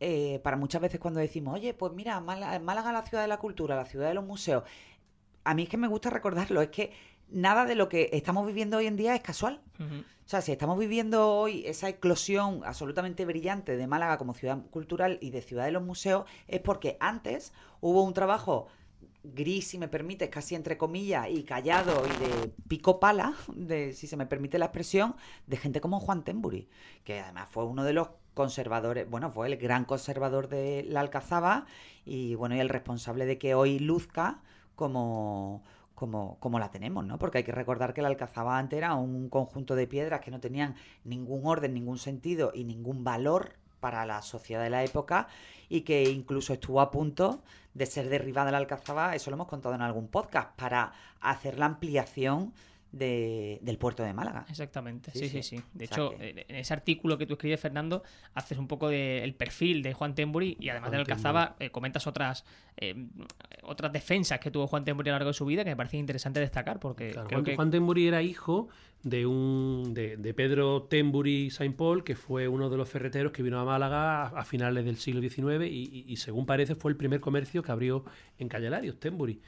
eh, 0.00 0.40
para 0.44 0.56
muchas 0.56 0.80
veces 0.80 1.00
cuando 1.00 1.20
decimos, 1.20 1.54
oye, 1.54 1.74
pues 1.74 1.92
mira, 1.92 2.20
Málaga, 2.20 2.92
la 2.92 3.02
ciudad 3.02 3.22
de 3.22 3.28
la 3.28 3.38
cultura, 3.38 3.76
la 3.76 3.84
ciudad 3.84 4.08
de 4.08 4.14
los 4.14 4.24
museos, 4.24 4.62
a 5.44 5.54
mí 5.54 5.64
es 5.64 5.68
que 5.68 5.76
me 5.76 5.88
gusta 5.88 6.10
recordarlo, 6.10 6.62
es 6.62 6.68
que 6.68 6.92
nada 7.28 7.64
de 7.64 7.74
lo 7.74 7.88
que 7.88 8.10
estamos 8.12 8.46
viviendo 8.46 8.76
hoy 8.78 8.86
en 8.86 8.96
día 8.96 9.14
es 9.14 9.22
casual. 9.22 9.60
O 10.28 10.30
sea, 10.30 10.42
si 10.42 10.52
estamos 10.52 10.78
viviendo 10.78 11.26
hoy 11.26 11.62
esa 11.64 11.88
eclosión 11.88 12.60
absolutamente 12.66 13.24
brillante 13.24 13.78
de 13.78 13.86
Málaga 13.86 14.18
como 14.18 14.34
ciudad 14.34 14.58
cultural 14.70 15.16
y 15.22 15.30
de 15.30 15.40
ciudad 15.40 15.64
de 15.64 15.70
los 15.70 15.82
museos, 15.82 16.26
es 16.48 16.60
porque 16.60 16.98
antes 17.00 17.54
hubo 17.80 18.02
un 18.02 18.12
trabajo 18.12 18.66
gris, 19.24 19.68
si 19.68 19.78
me 19.78 19.88
permites, 19.88 20.28
casi 20.28 20.54
entre 20.54 20.76
comillas, 20.76 21.30
y 21.30 21.44
callado 21.44 22.02
y 22.06 22.26
de 22.26 22.52
pico 22.68 23.00
pala, 23.00 23.36
si 23.94 24.06
se 24.06 24.18
me 24.18 24.26
permite 24.26 24.58
la 24.58 24.66
expresión, 24.66 25.16
de 25.46 25.56
gente 25.56 25.80
como 25.80 25.98
Juan 25.98 26.24
Temburi, 26.24 26.68
que 27.04 27.20
además 27.20 27.48
fue 27.50 27.64
uno 27.64 27.82
de 27.82 27.94
los 27.94 28.10
conservadores, 28.34 29.08
bueno, 29.08 29.30
fue 29.30 29.46
el 29.46 29.56
gran 29.56 29.86
conservador 29.86 30.50
de 30.50 30.84
la 30.86 31.00
Alcazaba 31.00 31.64
y 32.04 32.34
bueno, 32.34 32.54
y 32.54 32.60
el 32.60 32.68
responsable 32.68 33.24
de 33.24 33.38
que 33.38 33.54
hoy 33.54 33.78
luzca 33.78 34.42
como, 34.76 35.62
como, 35.98 36.38
como 36.38 36.60
la 36.60 36.70
tenemos, 36.70 37.04
¿no? 37.04 37.18
Porque 37.18 37.38
hay 37.38 37.44
que 37.44 37.50
recordar 37.50 37.92
que 37.92 38.02
la 38.02 38.08
Alcazaba 38.08 38.56
antes 38.56 38.76
era 38.76 38.94
un 38.94 39.28
conjunto 39.28 39.74
de 39.74 39.88
piedras 39.88 40.20
que 40.20 40.30
no 40.30 40.38
tenían 40.38 40.76
ningún 41.02 41.44
orden, 41.44 41.74
ningún 41.74 41.98
sentido 41.98 42.52
y 42.54 42.62
ningún 42.62 43.02
valor 43.02 43.54
para 43.80 44.06
la 44.06 44.22
sociedad 44.22 44.62
de 44.62 44.70
la 44.70 44.84
época 44.84 45.26
y 45.68 45.80
que 45.80 46.04
incluso 46.04 46.52
estuvo 46.52 46.80
a 46.80 46.92
punto 46.92 47.42
de 47.74 47.86
ser 47.86 48.08
derribada 48.08 48.52
la 48.52 48.58
Alcazaba, 48.58 49.16
eso 49.16 49.30
lo 49.30 49.34
hemos 49.34 49.48
contado 49.48 49.74
en 49.74 49.82
algún 49.82 50.06
podcast, 50.06 50.56
para 50.56 50.92
hacer 51.20 51.58
la 51.58 51.66
ampliación 51.66 52.52
de- 52.92 53.58
del 53.62 53.76
puerto 53.78 54.02
de 54.02 54.12
Málaga. 54.14 54.46
Exactamente, 54.48 55.10
Sí, 55.12 55.28
sí, 55.28 55.42
sí. 55.42 55.56
De 55.74 55.84
O 55.84 55.88
sea 55.88 55.96
hecho, 55.96 56.10
que- 56.16 56.46
en 56.48 56.56
ese 56.56 56.72
artículo 56.72 57.18
que 57.18 57.26
tú 57.26 57.34
escribes, 57.34 57.60
Fernando, 57.60 58.02
haces 58.34 58.56
un 58.58 58.66
poco 58.66 58.88
del 58.88 59.34
perfil 59.34 59.82
de 59.82 59.92
Juan 59.94 60.14
Tembury 60.14 60.56
y 60.58 60.70
además 60.70 60.88
Juan 60.90 60.92
de 61.04 61.12
Alcazaba 61.12 61.56
eh, 61.60 61.70
comentas 61.70 62.06
otras 62.06 62.44
eh, 62.80 62.94
otras 63.64 63.92
defensas 63.92 64.38
que 64.40 64.50
tuvo 64.50 64.66
Juan 64.68 64.84
Tembury 64.84 65.10
a 65.10 65.12
lo 65.12 65.16
largo 65.18 65.30
de 65.30 65.34
su 65.34 65.44
vida 65.44 65.64
que 65.64 65.70
me 65.70 65.76
parece 65.76 65.96
interesante 65.96 66.40
destacar 66.40 66.78
porque 66.80 67.10
Claro, 67.10 67.28
creo 67.28 67.38
Juan, 67.40 67.44
que 67.44 67.56
Juan 67.56 67.70
Tembury 67.70 68.06
era 68.08 68.22
hijo 68.22 68.68
de 69.02 69.26
un 69.26 69.92
de, 69.94 70.16
de 70.16 70.34
Pedro 70.34 70.82
Tembury 70.84 71.50
Saint 71.50 71.76
Paul, 71.76 72.04
que 72.04 72.16
fue 72.16 72.48
uno 72.48 72.70
de 72.70 72.76
los 72.76 72.88
ferreteros 72.88 73.32
que 73.32 73.42
vino 73.42 73.60
a 73.60 73.64
Málaga 73.64 74.22
a, 74.22 74.40
a 74.40 74.44
finales 74.44 74.84
del 74.84 74.96
siglo 74.96 75.20
XIX 75.20 75.66
y, 75.68 75.88
y- 75.92 76.04
y 76.08 76.16
según 76.16 76.46
parece 76.46 76.74
fue 76.74 76.90
el 76.90 76.96
primer 76.96 77.20
comercio 77.20 77.62
que 77.62 77.70
abrió 77.72 78.04
en 78.38 78.48
Callalarios, 78.48 78.98
Tembury. 78.98 79.40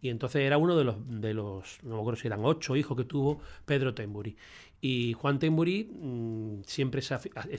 Y 0.00 0.08
entonces 0.08 0.42
era 0.42 0.58
uno 0.58 0.76
de 0.76 0.84
los, 0.84 0.96
de 1.20 1.34
los, 1.34 1.78
no 1.82 1.96
me 1.96 2.00
acuerdo 2.00 2.20
si 2.20 2.26
eran 2.26 2.44
ocho 2.44 2.76
hijos 2.76 2.96
que 2.96 3.04
tuvo 3.04 3.40
Pedro 3.66 3.94
Tembury. 3.94 4.36
Y 4.82 5.12
Juan 5.12 5.38
Tembury 5.38 5.84
mm, 5.84 6.62
siempre 6.64 7.02
se 7.02 7.14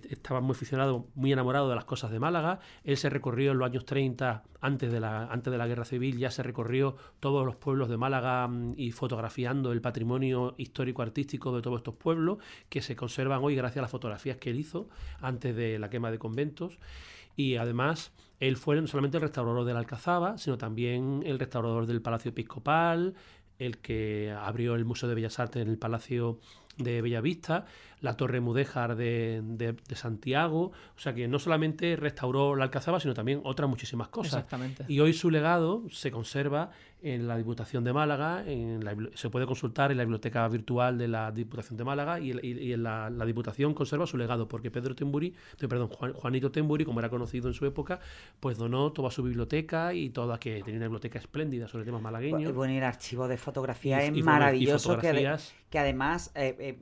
estaba 0.09 0.41
muy 0.41 0.53
aficionado, 0.55 1.07
muy 1.13 1.31
enamorado 1.31 1.69
de 1.69 1.75
las 1.75 1.85
cosas 1.85 2.09
de 2.09 2.19
Málaga. 2.19 2.59
Él 2.83 2.97
se 2.97 3.11
recorrió 3.11 3.51
en 3.51 3.59
los 3.59 3.67
años 3.67 3.85
30, 3.85 4.43
antes 4.59 4.91
de 4.91 4.99
la, 4.99 5.25
antes 5.25 5.51
de 5.51 5.57
la 5.57 5.67
Guerra 5.67 5.85
Civil, 5.85 6.17
ya 6.17 6.31
se 6.31 6.41
recorrió 6.41 6.95
todos 7.19 7.45
los 7.45 7.55
pueblos 7.55 7.89
de 7.89 7.97
Málaga 7.97 8.47
mm, 8.47 8.73
y 8.75 8.91
fotografiando 8.91 9.71
el 9.71 9.81
patrimonio 9.81 10.55
histórico-artístico 10.57 11.55
de 11.55 11.61
todos 11.61 11.77
estos 11.77 11.95
pueblos, 11.95 12.39
que 12.69 12.81
se 12.81 12.95
conservan 12.95 13.43
hoy 13.43 13.55
gracias 13.55 13.77
a 13.77 13.81
las 13.83 13.91
fotografías 13.91 14.37
que 14.37 14.49
él 14.49 14.59
hizo 14.59 14.89
antes 15.19 15.55
de 15.55 15.77
la 15.77 15.91
quema 15.91 16.09
de 16.09 16.17
conventos. 16.17 16.79
Y 17.35 17.55
además, 17.57 18.11
él 18.41 18.57
fue 18.57 18.79
no 18.81 18.87
solamente 18.87 19.15
el 19.17 19.21
restaurador 19.21 19.63
de 19.63 19.71
la 19.73 19.79
Alcazaba, 19.79 20.37
sino 20.37 20.57
también 20.57 21.23
el 21.25 21.39
restaurador 21.39 21.85
del 21.85 22.01
Palacio 22.01 22.29
Episcopal, 22.31 23.13
el 23.59 23.77
que 23.77 24.35
abrió 24.37 24.75
el 24.75 24.83
Museo 24.83 25.07
de 25.07 25.15
Bellas 25.15 25.39
Artes 25.39 25.61
en 25.61 25.69
el 25.69 25.77
Palacio 25.77 26.39
de 26.77 27.01
Bellavista, 27.01 27.65
la 27.99 28.17
Torre 28.17 28.39
Mudéjar 28.39 28.95
de, 28.95 29.41
de- 29.43 29.73
de 29.73 29.95
Santiago. 29.95 30.71
O 30.95 30.99
sea 30.99 31.13
que 31.13 31.27
no 31.27 31.37
solamente 31.37 31.95
restauró 31.95 32.55
la 32.55 32.63
Alcazaba, 32.63 32.99
sino 32.99 33.13
también 33.13 33.41
otras 33.43 33.69
muchísimas 33.69 34.07
cosas. 34.07 34.33
exactamente. 34.43 34.85
Y 34.87 34.99
hoy 35.01 35.13
su 35.13 35.29
legado 35.29 35.83
se 35.91 36.09
conserva 36.11 36.71
en 37.03 37.27
la 37.27 37.35
Diputación 37.37 37.83
de 37.83 37.93
Málaga, 37.93 38.43
en 38.45 38.83
la 38.85 38.95
se 39.15 39.29
puede 39.29 39.45
consultar 39.47 39.91
en 39.91 39.97
la 39.97 40.03
biblioteca 40.03 40.47
virtual 40.47 40.97
de 40.97 41.07
la 41.07 41.31
Diputación 41.31 41.75
de 41.77 41.83
Málaga 41.83 42.19
y, 42.19 42.31
y- 42.31 42.59
y 42.59 42.73
en 42.73 42.83
la, 42.83 43.09
la 43.09 43.25
Diputación 43.25 43.73
conserva 43.73 44.05
su 44.05 44.17
legado, 44.17 44.47
porque 44.47 44.69
Pedro 44.71 44.93
Temburi, 44.95 45.33
perdón, 45.57 45.87
Juan- 45.87 46.13
Juanito 46.13 46.51
Temburi, 46.51 46.85
como 46.85 46.99
era 46.99 47.09
conocido 47.09 47.47
en 47.47 47.53
su 47.53 47.65
época, 47.65 47.99
pues 48.39 48.57
donó 48.57 48.91
toda 48.91 49.09
su 49.11 49.23
biblioteca 49.23 49.93
y 49.93 50.09
toda, 50.11 50.39
que 50.39 50.61
tenía 50.63 50.77
una 50.77 50.85
biblioteca 50.87 51.17
espléndida 51.19 51.67
sobre 51.67 51.85
temas 51.85 52.01
malagueños. 52.01 52.53
Bueno, 52.53 52.73
el 52.73 52.83
archivo 52.83 53.27
de 53.27 53.37
fotografía 53.37 54.03
Y- 54.05 54.19
es 54.19 54.25
maravilloso, 54.25 54.97
que, 55.69 55.79
además, 55.79 56.31
eh, 56.35 56.55
eh, 56.59 56.79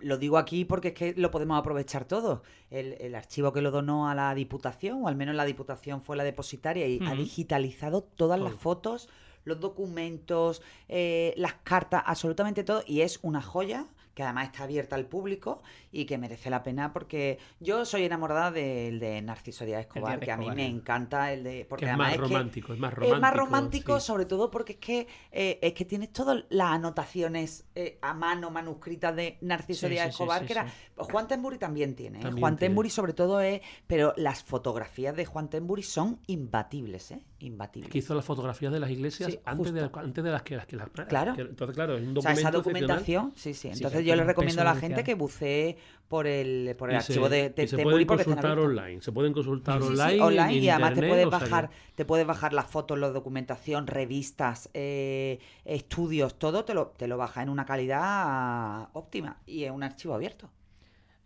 lo 0.00 0.16
digo 0.18 0.38
aquí 0.38 0.64
porque 0.64 0.88
es 0.88 0.94
que 0.94 1.14
lo 1.16 1.30
podemos 1.30 1.58
aprovechar 1.58 2.04
todo. 2.04 2.42
El, 2.70 2.96
el 3.00 3.14
archivo 3.14 3.52
que 3.52 3.60
lo 3.60 3.70
donó 3.70 4.08
a 4.08 4.14
la 4.14 4.34
Diputación, 4.34 5.02
o 5.02 5.08
al 5.08 5.16
menos 5.16 5.34
la 5.34 5.44
Diputación 5.44 6.02
fue 6.02 6.16
la 6.16 6.24
depositaria, 6.24 6.86
y 6.86 7.00
ha 7.04 7.14
digitalizado 7.14 8.02
todas 8.02 8.38
las 8.40 8.54
fotos, 8.54 9.08
los 9.44 9.60
documentos, 9.60 10.62
eh, 10.88 11.34
las 11.36 11.54
cartas, 11.54 12.02
absolutamente 12.06 12.64
todo, 12.64 12.82
y 12.86 13.00
es 13.00 13.18
una 13.22 13.42
joya 13.42 13.86
que 14.20 14.24
además 14.24 14.46
está 14.48 14.64
abierta 14.64 14.96
al 14.96 15.06
público 15.06 15.62
y 15.90 16.04
que 16.04 16.18
merece 16.18 16.50
la 16.50 16.62
pena 16.62 16.92
porque 16.92 17.38
yo 17.58 17.86
soy 17.86 18.04
enamorada 18.04 18.50
del 18.50 19.00
de 19.00 19.22
Narciso 19.22 19.64
Díaz 19.64 19.80
Escobar, 19.80 20.20
que 20.20 20.30
a 20.30 20.36
mí 20.36 20.50
me 20.50 20.66
encanta 20.66 21.32
el 21.32 21.42
de... 21.42 21.64
Porque 21.66 21.86
que 21.86 21.90
es 21.90 21.94
además 21.94 22.06
más 22.08 22.14
es 22.16 22.20
que- 22.20 22.28
romántico, 22.34 22.72
es 22.74 22.78
más 22.78 22.92
romántico. 22.92 23.14
es 23.16 23.20
más 23.22 23.34
romántico, 23.34 24.00
sí. 24.00 24.06
sobre 24.06 24.26
todo 24.26 24.50
porque 24.50 24.72
es 24.74 24.78
que 24.78 25.06
eh, 25.32 25.58
es 25.62 25.72
que 25.72 25.84
tienes 25.86 26.12
todas 26.12 26.44
las 26.50 26.68
anotaciones 26.72 27.64
eh, 27.74 27.98
a 28.02 28.12
mano 28.12 28.50
manuscritas 28.50 29.16
de 29.16 29.38
Narciso 29.40 29.86
Sí, 29.86 29.92
Díaz 29.94 30.04
sí, 30.06 30.10
Escobar, 30.10 30.44
que 30.44 30.52
era. 30.52 30.66
Juan 30.96 31.26
Temburi 31.26 31.56
también 31.56 31.96
tiene. 31.96 32.18
¿eh? 32.18 32.22
También 32.22 32.40
Juan 32.42 32.56
tiene. 32.56 32.68
Temburi 32.70 32.90
sobre 32.90 33.14
todo 33.14 33.40
es, 33.40 33.62
pero 33.86 34.12
las 34.18 34.42
fotografías 34.42 35.16
de 35.16 35.24
Juan 35.24 35.48
Temburi 35.48 35.82
son 35.82 36.20
imbatibles, 36.26 37.10
¿eh? 37.12 37.24
Imbatibles. 37.38 37.90
que 37.90 37.98
hizo 37.98 38.14
las 38.14 38.24
fotografías 38.24 38.70
de 38.70 38.80
las 38.80 38.90
iglesias 38.90 39.38
antes, 39.46 39.72
de, 39.72 39.88
antes 39.94 40.22
de 40.24 40.30
las 40.30 40.42
que 40.42 40.56
las 40.56 40.66
que 40.66 40.76
las 40.76 40.90
Claro. 41.08 41.34
que- 41.34 41.40
entonces 41.40 41.74
claro 41.74 41.96
es 41.96 42.02
un 42.06 42.18
O 42.18 42.20
sea, 42.20 42.32
documento 42.32 42.40
esa 42.40 42.50
documentación, 42.50 43.32
sí, 43.34 43.54
sí. 43.54 43.68
Entonces. 43.68 44.04
Yo 44.10 44.16
le 44.16 44.24
recomiendo 44.24 44.62
a 44.62 44.64
la 44.64 44.74
gente 44.74 45.02
que 45.04 45.14
bucee 45.14 45.76
por 46.08 46.26
el, 46.26 46.74
por 46.76 46.90
el 46.90 47.00
se- 47.00 47.12
archivo 47.12 47.28
de, 47.28 47.50
de 47.50 47.62
y 47.62 47.68
se 47.68 47.78
pueden 47.78 48.06
porque 48.06 48.24
consultar 48.24 48.58
online. 48.58 49.00
Se 49.00 49.12
pueden 49.12 49.32
consultar 49.32 49.80
Sí, 49.82 49.88
sí, 49.96 50.20
online. 50.20 50.54
y 50.54 50.68
además 50.68 50.94
te 50.94 51.06
puedes 51.08 51.26
o 51.26 51.30
sea 51.30 51.38
que- 51.38 51.44
bajar, 51.44 51.70
te 51.94 52.04
puedes 52.04 52.26
bajar 52.26 52.52
las 52.52 52.66
fotos, 52.66 52.98
la 52.98 53.10
documentación, 53.10 53.86
revistas, 53.86 54.68
eh, 54.74 55.38
estudios, 55.64 56.38
todo 56.38 56.64
te 56.64 56.74
lo, 56.74 56.88
te 56.88 57.06
lo 57.06 57.16
baja 57.16 57.42
en 57.42 57.48
una 57.48 57.64
calidad 57.64 58.88
óptima 58.92 59.36
y 59.46 59.64
en 59.64 59.72
un 59.72 59.82
archivo 59.84 60.14
abierto. 60.14 60.50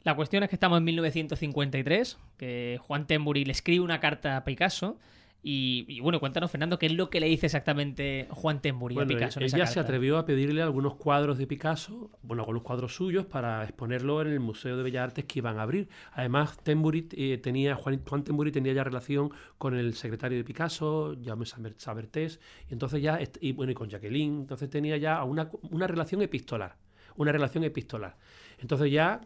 La 0.03 0.15
cuestión 0.15 0.43
es 0.43 0.51
que 0.51 0.57
estamos 0.57 0.77
en 0.79 0.85
1953, 0.85 2.19
que 2.37 2.79
Juan 2.83 3.07
Tembury 3.07 3.47
le 3.47 3.53
escribe 3.53 3.83
una 3.83 4.01
carta 4.01 4.37
a 4.37 4.45
Picasso. 4.45 4.99
Y, 5.47 5.85
y 5.89 6.01
bueno, 6.01 6.21
cuéntanos, 6.21 6.51
Fernando, 6.51 6.79
¿qué 6.79 6.87
es 6.87 6.93
lo 6.93 7.11
que 7.11 7.21
le 7.21 7.27
dice 7.27 7.45
exactamente 7.45 8.27
Juan 8.31 8.63
Tembury 8.63 8.95
Bueno, 8.95 9.13
a 9.13 9.15
Picasso? 9.15 9.41
en 9.41 9.45
esa 9.47 9.59
ya 9.59 9.67
se 9.67 9.79
atrevió 9.79 10.17
a 10.17 10.25
pedirle 10.25 10.63
algunos 10.63 10.95
cuadros 10.95 11.37
de 11.37 11.47
Picasso, 11.47 12.11
bueno, 12.23 12.45
algunos 12.45 12.63
cuadros 12.63 12.95
suyos 12.97 13.27
para 13.27 13.63
exponerlo 13.63 14.23
en 14.23 14.29
el 14.29 14.41
Museo 14.41 14.75
de 14.79 14.83
Bellas 14.83 15.05
Artes 15.05 15.27
que 15.27 15.41
iban 15.41 15.59
a 15.59 15.63
abrir. 15.65 15.91
Además, 16.13 16.57
Tembury 16.63 17.09
eh, 17.13 17.37
tenía, 17.43 17.75
Juan, 17.77 18.01
Juan 18.09 18.25
Tembury 18.25 18.53
tenía 18.53 18.73
ya 18.73 18.85
relación 18.85 19.33
con 19.59 19.75
el 19.77 19.93
secretario 19.93 20.39
de 20.39 20.45
Picasso, 20.45 21.15
Jaume 21.23 21.45
Saber- 21.45 21.75
Sabertés, 21.77 22.41
y 22.71 22.73
entonces 22.73 23.03
ya, 23.03 23.19
y 23.39 23.53
bueno, 23.53 23.71
y 23.73 23.75
con 23.75 23.91
Jacqueline, 23.91 24.41
entonces 24.41 24.71
tenía 24.71 24.97
ya 24.97 25.23
una, 25.25 25.51
una 25.71 25.87
relación 25.87 26.23
epistolar, 26.23 26.77
una 27.17 27.33
relación 27.33 27.65
epistolar. 27.65 28.17
Entonces 28.61 28.91
ya 28.91 29.21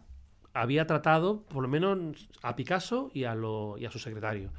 había 0.52 0.84
tratado, 0.84 1.44
por 1.44 1.62
lo 1.62 1.68
menos, 1.68 2.28
a 2.42 2.56
Picasso 2.56 3.08
y 3.14 3.22
a, 3.22 3.36
lo- 3.36 3.76
y 3.78 3.84
a 3.84 3.90
su 3.92 4.00
secretario. 4.00 4.50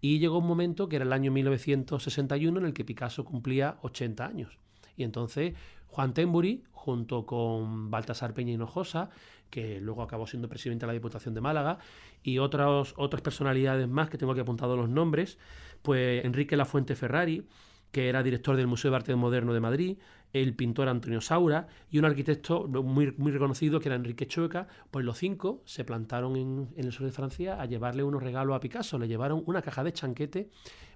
Y 0.00 0.18
llegó 0.18 0.38
un 0.38 0.46
momento 0.46 0.88
que 0.88 0.96
era 0.96 1.04
el 1.04 1.12
año 1.12 1.32
1961 1.32 2.60
en 2.60 2.66
el 2.66 2.74
que 2.74 2.84
Picasso 2.84 3.24
cumplía 3.24 3.78
80 3.82 4.26
años. 4.26 4.58
Y 4.96 5.04
entonces 5.04 5.54
Juan 5.88 6.12
Tembury, 6.14 6.64
junto 6.72 7.24
con 7.24 7.90
Baltasar 7.90 8.34
Peña 8.34 8.52
Hinojosa, 8.52 9.10
que 9.50 9.80
luego 9.80 10.02
acabó 10.02 10.26
siendo 10.26 10.48
presidente 10.48 10.84
de 10.84 10.88
la 10.88 10.92
Diputación 10.92 11.34
de 11.34 11.40
Málaga, 11.40 11.78
y 12.22 12.38
otras, 12.38 12.94
otras 12.96 13.22
personalidades 13.22 13.88
más 13.88 14.10
que 14.10 14.18
tengo 14.18 14.32
aquí 14.32 14.40
apuntados 14.40 14.76
los 14.76 14.88
nombres, 14.88 15.38
pues 15.82 16.24
Enrique 16.24 16.56
Lafuente 16.56 16.94
Ferrari, 16.96 17.46
que 17.92 18.08
era 18.08 18.22
director 18.22 18.56
del 18.56 18.66
Museo 18.66 18.90
de 18.90 18.96
Arte 18.98 19.14
Moderno 19.14 19.54
de 19.54 19.60
Madrid, 19.60 19.98
el 20.42 20.54
pintor 20.54 20.88
Antonio 20.88 21.20
Saura 21.20 21.66
y 21.90 21.98
un 21.98 22.04
arquitecto 22.04 22.66
muy, 22.66 23.12
muy 23.16 23.32
reconocido 23.32 23.80
que 23.80 23.88
era 23.88 23.96
Enrique 23.96 24.26
Chueca, 24.26 24.66
pues 24.90 25.04
los 25.04 25.18
cinco 25.18 25.62
se 25.64 25.84
plantaron 25.84 26.36
en, 26.36 26.68
en 26.76 26.84
el 26.86 26.92
sur 26.92 27.06
de 27.06 27.12
Francia 27.12 27.60
a 27.60 27.66
llevarle 27.66 28.02
unos 28.02 28.22
regalos 28.22 28.54
a 28.56 28.60
Picasso. 28.60 28.98
Le 28.98 29.08
llevaron 29.08 29.42
una 29.46 29.62
caja 29.62 29.82
de 29.84 29.92
chanquete, 29.92 30.50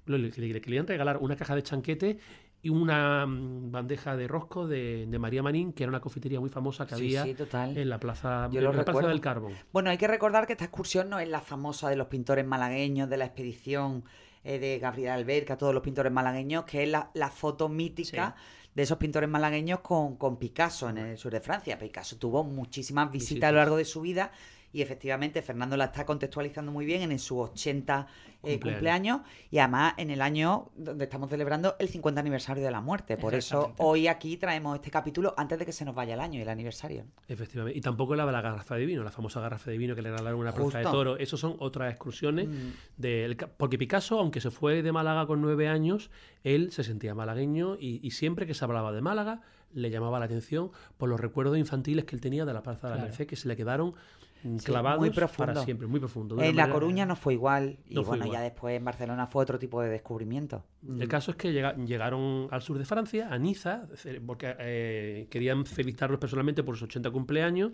le, 0.07 0.19
le- 0.19 0.31
le 0.31 0.61
querían 0.61 0.87
regalar 0.87 1.19
una 1.19 1.37
caja 1.37 1.55
de 1.55 1.63
chanquete 1.63 2.19
y 2.63 2.69
una 2.69 3.25
mm, 3.27 3.71
bandeja 3.71 4.17
de 4.17 4.29
rosco 4.29 4.67
de, 4.69 5.07
de 5.09 5.19
María 5.19 5.43
Manín, 5.43 5.73
que 5.73 5.85
era 5.85 5.91
una 5.91 6.01
confitería 6.01 6.41
muy 6.41 6.51
famosa 6.51 6.87
que 6.87 6.95
Sí, 6.97 7.17
había 7.17 7.25
sí, 7.25 7.35
en 7.77 7.89
la 7.89 7.99
plaza, 7.99 8.49
Yo 8.53 8.59
en 8.59 8.65
lo 8.65 8.73
la 8.73 8.85
plaza 8.85 9.07
del 9.09 9.21
Carbón. 9.21 9.53
Bueno, 9.73 9.89
hay 9.91 9.97
que 9.97 10.07
recordar 10.09 10.47
que 10.47 10.53
esta 10.53 10.65
excursión 10.67 11.09
no 11.09 11.19
es 11.19 11.29
la 11.29 11.41
famosa 11.41 11.89
de 11.89 11.97
los 11.97 12.09
pintores 12.09 12.47
malagueños, 12.47 13.09
de 13.09 13.17
la 13.17 13.25
expedición 13.25 14.05
eh, 14.45 14.59
de 14.59 14.79
Gabriel 14.79 15.13
Alberca, 15.13 15.57
todos 15.57 15.73
los 15.73 15.83
pintores 15.83 16.13
malagueños, 16.13 16.65
que 16.65 16.83
es 16.83 16.89
la, 16.91 17.11
la 17.15 17.31
foto 17.31 17.69
mítica 17.71 18.35
de 18.75 18.83
esos 18.83 18.99
pintores 18.99 19.29
malagueños 19.29 19.81
con, 19.81 20.17
con 20.17 20.39
Picasso 20.39 20.89
en 20.89 20.99
el 20.99 21.19
sur 21.19 21.33
de 21.33 21.41
Francia. 21.41 21.79
Picasso 21.79 22.17
tuvo 22.17 22.45
muchísimas 22.45 23.11
visitas 23.11 23.31
Visitas. 23.31 23.49
a 23.49 23.53
lo 23.53 23.59
largo 23.59 23.77
de 23.77 23.85
su 23.85 24.01
vida 24.01 24.33
y 24.73 24.83
efectivamente 24.83 25.43
Fernando 25.43 25.77
la 25.77 25.87
está 25.87 26.07
contextualizando 26.07 26.71
muy 26.71 26.85
bien 26.87 27.11
en 27.11 27.19
sus 27.19 27.51
80 27.51 28.07
eh, 28.43 28.53
Cumpleaños. 28.53 28.61
cumpleaños 28.61 29.21
y 29.51 29.59
además 29.59 29.95
en 29.99 30.11
el 30.11 30.23
año 30.23 30.71
donde 30.75 31.05
estamos 31.05 31.29
celebrando 31.29 31.77
el 31.79 31.89
50 31.89 32.21
aniversario 32.21 32.65
de 32.65 32.71
la 32.71 32.81
muerte. 32.81 33.17
Por 33.19 33.35
eso 33.35 33.75
hoy 33.79 34.09
aquí 34.09 34.37
traemos 34.37 34.77
este 34.77 34.91
capítulo 34.91 35.35
antes 35.37 35.59
de 35.59 35.67
que 35.67 35.73
se 35.73 35.85
nos 35.85 35.95
vaya 35.95 36.15
el 36.15 36.21
año 36.21 36.39
y 36.39 36.43
el 36.43 36.49
aniversario. 36.49 37.05
Efectivamente. 37.29 37.77
Y 37.77 37.83
tampoco 37.83 38.15
la, 38.15 38.25
la 38.25 38.41
garrafa 38.41 38.77
de 38.77 38.87
vino, 38.87 39.05
la 39.05 39.11
famosa 39.11 39.41
garrafa 39.41 39.71
de 39.71 39.77
vino 39.77 39.95
que 39.95 40.03
le 40.03 40.11
regalaron 40.11 40.41
una 40.41 40.53
plaza 40.53 40.79
de 40.79 40.85
toro. 40.85 41.19
Esos 41.19 41.39
son 41.39 41.57
otras 41.59 41.91
excursiones. 41.91 42.49
Mm. 42.49 42.71
del 42.97 43.37
porque 43.37 43.77
Picasso, 43.77 44.19
aunque 44.19 44.41
se 44.41 44.51
fue 44.51 44.83
de 44.83 44.93
Málaga 44.93 45.27
con 45.27 45.43
nueve 45.43 45.69
años, 45.69 46.11
él 46.43 46.73
se 46.73 46.85
sentía 46.85 47.15
malagueño 47.15 47.77
y, 47.79 48.01
y 48.03 48.13
siempre 48.13 48.47
que 48.47 48.55
se 48.55 48.65
hablaba 48.65 48.93
de 48.93 49.01
Málaga 49.03 49.43
le 49.73 49.91
llamaba 49.91 50.19
la 50.19 50.25
atención 50.25 50.71
por 50.97 51.09
los 51.09 51.21
recuerdos 51.21 51.57
infantiles 51.59 52.05
que 52.05 52.17
él 52.17 52.21
tenía 52.21 52.45
de 52.45 52.53
la 52.53 52.63
Plaza 52.63 52.89
de 52.89 52.91
la 52.91 52.97
Claro. 52.97 53.09
Merced, 53.09 53.27
que 53.27 53.37
se 53.37 53.49
le 53.49 53.57
quedaron 53.57 53.95
Sí, 54.43 54.65
clavados 54.65 55.01
muy 55.01 55.11
profundo. 55.11 55.53
para 55.55 55.65
siempre, 55.65 55.87
muy 55.87 56.01
profundo. 56.01 56.41
En 56.41 56.57
La 56.57 56.71
Coruña 56.71 57.05
no 57.07 57.17
fue 57.17 57.35
igual 57.35 57.79
y 57.87 57.95
No 57.95 58.05
bueno, 58.05 58.25
igual. 58.25 58.39
ya 58.39 58.43
después 58.45 58.77
en 58.77 58.85
Barcelona 58.85 59.27
fue 59.27 59.43
otro 59.43 59.59
tipo 59.59 59.83
de 59.83 59.89
descubrimiento. 59.91 60.65
El 60.99 61.09
caso 61.09 61.31
es 61.33 61.37
que 61.37 61.53
llega- 61.53 61.77
llegaron 61.77 62.49
al 62.51 62.63
sur 62.63 62.79
de 62.79 62.85
Francia, 62.85 63.29
a 63.31 63.39
Niza, 63.39 63.87
ce- 63.97 64.21
porque 64.21 64.55
eh, 64.59 65.27
querían 65.31 65.67
felicitarlos 65.67 66.19
personalmente 66.19 66.63
por 66.63 66.75
sus 66.77 66.85
80 66.85 67.11
cumpleaños 67.11 67.73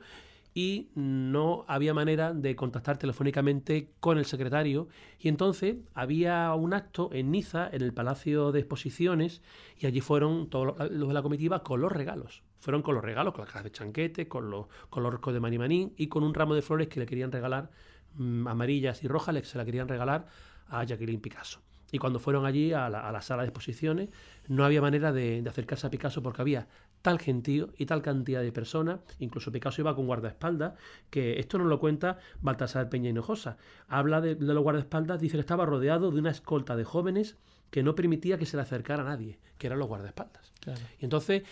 y 0.54 0.88
no 0.94 1.64
había 1.68 1.92
manera 1.92 2.32
de 2.32 2.56
contactar 2.56 2.96
telefónicamente 2.96 3.90
con 4.00 4.16
el 4.16 4.24
secretario. 4.24 4.88
Y 5.18 5.28
entonces 5.28 5.76
había 5.92 6.52
un 6.54 6.72
acto 6.72 7.10
en 7.12 7.30
Niza, 7.30 7.68
en 7.70 7.82
el 7.82 7.92
Palacio 7.92 8.52
de 8.52 8.60
Exposiciones, 8.60 9.42
y 9.78 9.86
allí 9.86 10.00
fueron 10.00 10.48
todos 10.48 10.74
los 10.90 11.08
de 11.08 11.14
la 11.14 11.20
comitiva 11.22 11.62
con 11.62 11.82
los 11.82 11.92
regalos. 11.92 12.42
Fueron 12.66 12.82
con 12.82 12.96
los 12.96 13.04
regalos, 13.04 13.32
con 13.32 13.42
las 13.42 13.48
cajas 13.48 13.62
de 13.62 13.70
chanquete, 13.70 14.26
con 14.26 14.50
los, 14.50 14.66
con 14.90 15.04
los 15.04 15.12
roscos 15.12 15.32
de 15.32 15.38
Manimanín 15.38 15.94
y 15.96 16.08
con 16.08 16.24
un 16.24 16.34
ramo 16.34 16.56
de 16.56 16.62
flores 16.62 16.88
que 16.88 16.98
le 16.98 17.06
querían 17.06 17.30
regalar, 17.30 17.70
mm, 18.16 18.48
amarillas 18.48 19.04
y 19.04 19.06
rojas, 19.08 19.32
le- 19.32 19.44
se 19.44 19.56
la 19.56 19.64
querían 19.64 19.86
regalar 19.86 20.26
a 20.68 20.82
Jacqueline 20.82 21.20
Picasso. 21.20 21.60
Y 21.92 21.98
cuando 21.98 22.18
fueron 22.18 22.44
allí 22.44 22.72
a 22.72 22.88
la, 22.90 23.06
a 23.08 23.12
la 23.12 23.22
sala 23.22 23.42
de 23.42 23.50
exposiciones, 23.50 24.08
no 24.48 24.64
había 24.64 24.80
manera 24.80 25.12
de, 25.12 25.42
de 25.42 25.48
acercarse 25.48 25.86
a 25.86 25.90
Picasso 25.90 26.20
porque 26.24 26.42
había 26.42 26.66
tal 27.02 27.20
gentío 27.20 27.68
y 27.78 27.86
tal 27.86 28.02
cantidad 28.02 28.42
de 28.42 28.50
personas, 28.50 28.98
incluso 29.20 29.52
Picasso 29.52 29.80
iba 29.82 29.94
con 29.94 30.06
guardaespaldas, 30.06 30.74
que 31.08 31.38
esto 31.38 31.58
nos 31.58 31.68
lo 31.68 31.78
cuenta 31.78 32.18
Baltasar 32.40 32.88
Peña 32.88 33.10
Hinojosa. 33.10 33.58
Habla 33.86 34.20
de, 34.20 34.34
de 34.34 34.52
los 34.54 34.64
guardaespaldas, 34.64 35.20
dice 35.20 35.36
que 35.36 35.40
estaba 35.42 35.64
rodeado 35.66 36.10
de 36.10 36.18
una 36.18 36.30
escolta 36.32 36.74
de 36.74 36.82
jóvenes 36.82 37.36
que 37.70 37.84
no 37.84 37.94
permitía 37.94 38.38
que 38.38 38.46
se 38.46 38.56
le 38.56 38.62
acercara 38.62 39.02
a 39.02 39.06
nadie, 39.06 39.38
que 39.58 39.68
eran 39.68 39.78
los 39.78 39.86
guardaespaldas. 39.88 40.52
Claro. 40.60 40.80
Y 40.98 41.04
entonces 41.04 41.42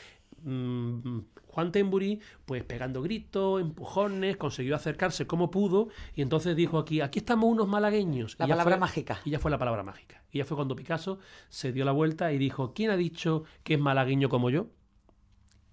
mm, 0.45 1.19
Juan 1.47 1.73
Tembury, 1.73 2.21
pues 2.45 2.65
pegando 2.65 3.01
gritos, 3.03 3.61
empujones, 3.61 4.37
consiguió 4.37 4.75
acercarse 4.77 5.27
como 5.27 5.51
pudo 5.51 5.89
y 6.15 6.23
entonces 6.23 6.57
dijo 6.57 6.79
aquí, 6.79 7.01
aquí 7.01 7.21
estamos 7.21 7.51
unos 7.51 7.69
malagueños. 7.69 8.37
La 8.39 8.47
Y 8.47 8.49
palabra 8.51 8.75
fue- 8.77 8.81
mágica. 8.81 9.21
Y 9.25 9.31
ya 9.31 9.39
fue 9.39 9.51
la 9.51 9.59
palabra 9.59 9.83
mágica. 9.83 10.23
Y 10.33 10.39
ya 10.39 10.45
fue 10.45 10.57
cuando 10.57 10.75
Picasso 10.77 11.19
se 11.49 11.73
dio 11.73 11.85
la 11.85 11.93
vuelta 11.93 12.33
y 12.33 12.39
dijo, 12.39 12.73
¿quién 12.75 12.91
ha 12.91 12.97
dicho 12.97 13.45
que 13.63 13.75
es 13.75 13.81
malagueño 13.81 14.29
como 14.29 14.51
yo? 14.51 14.67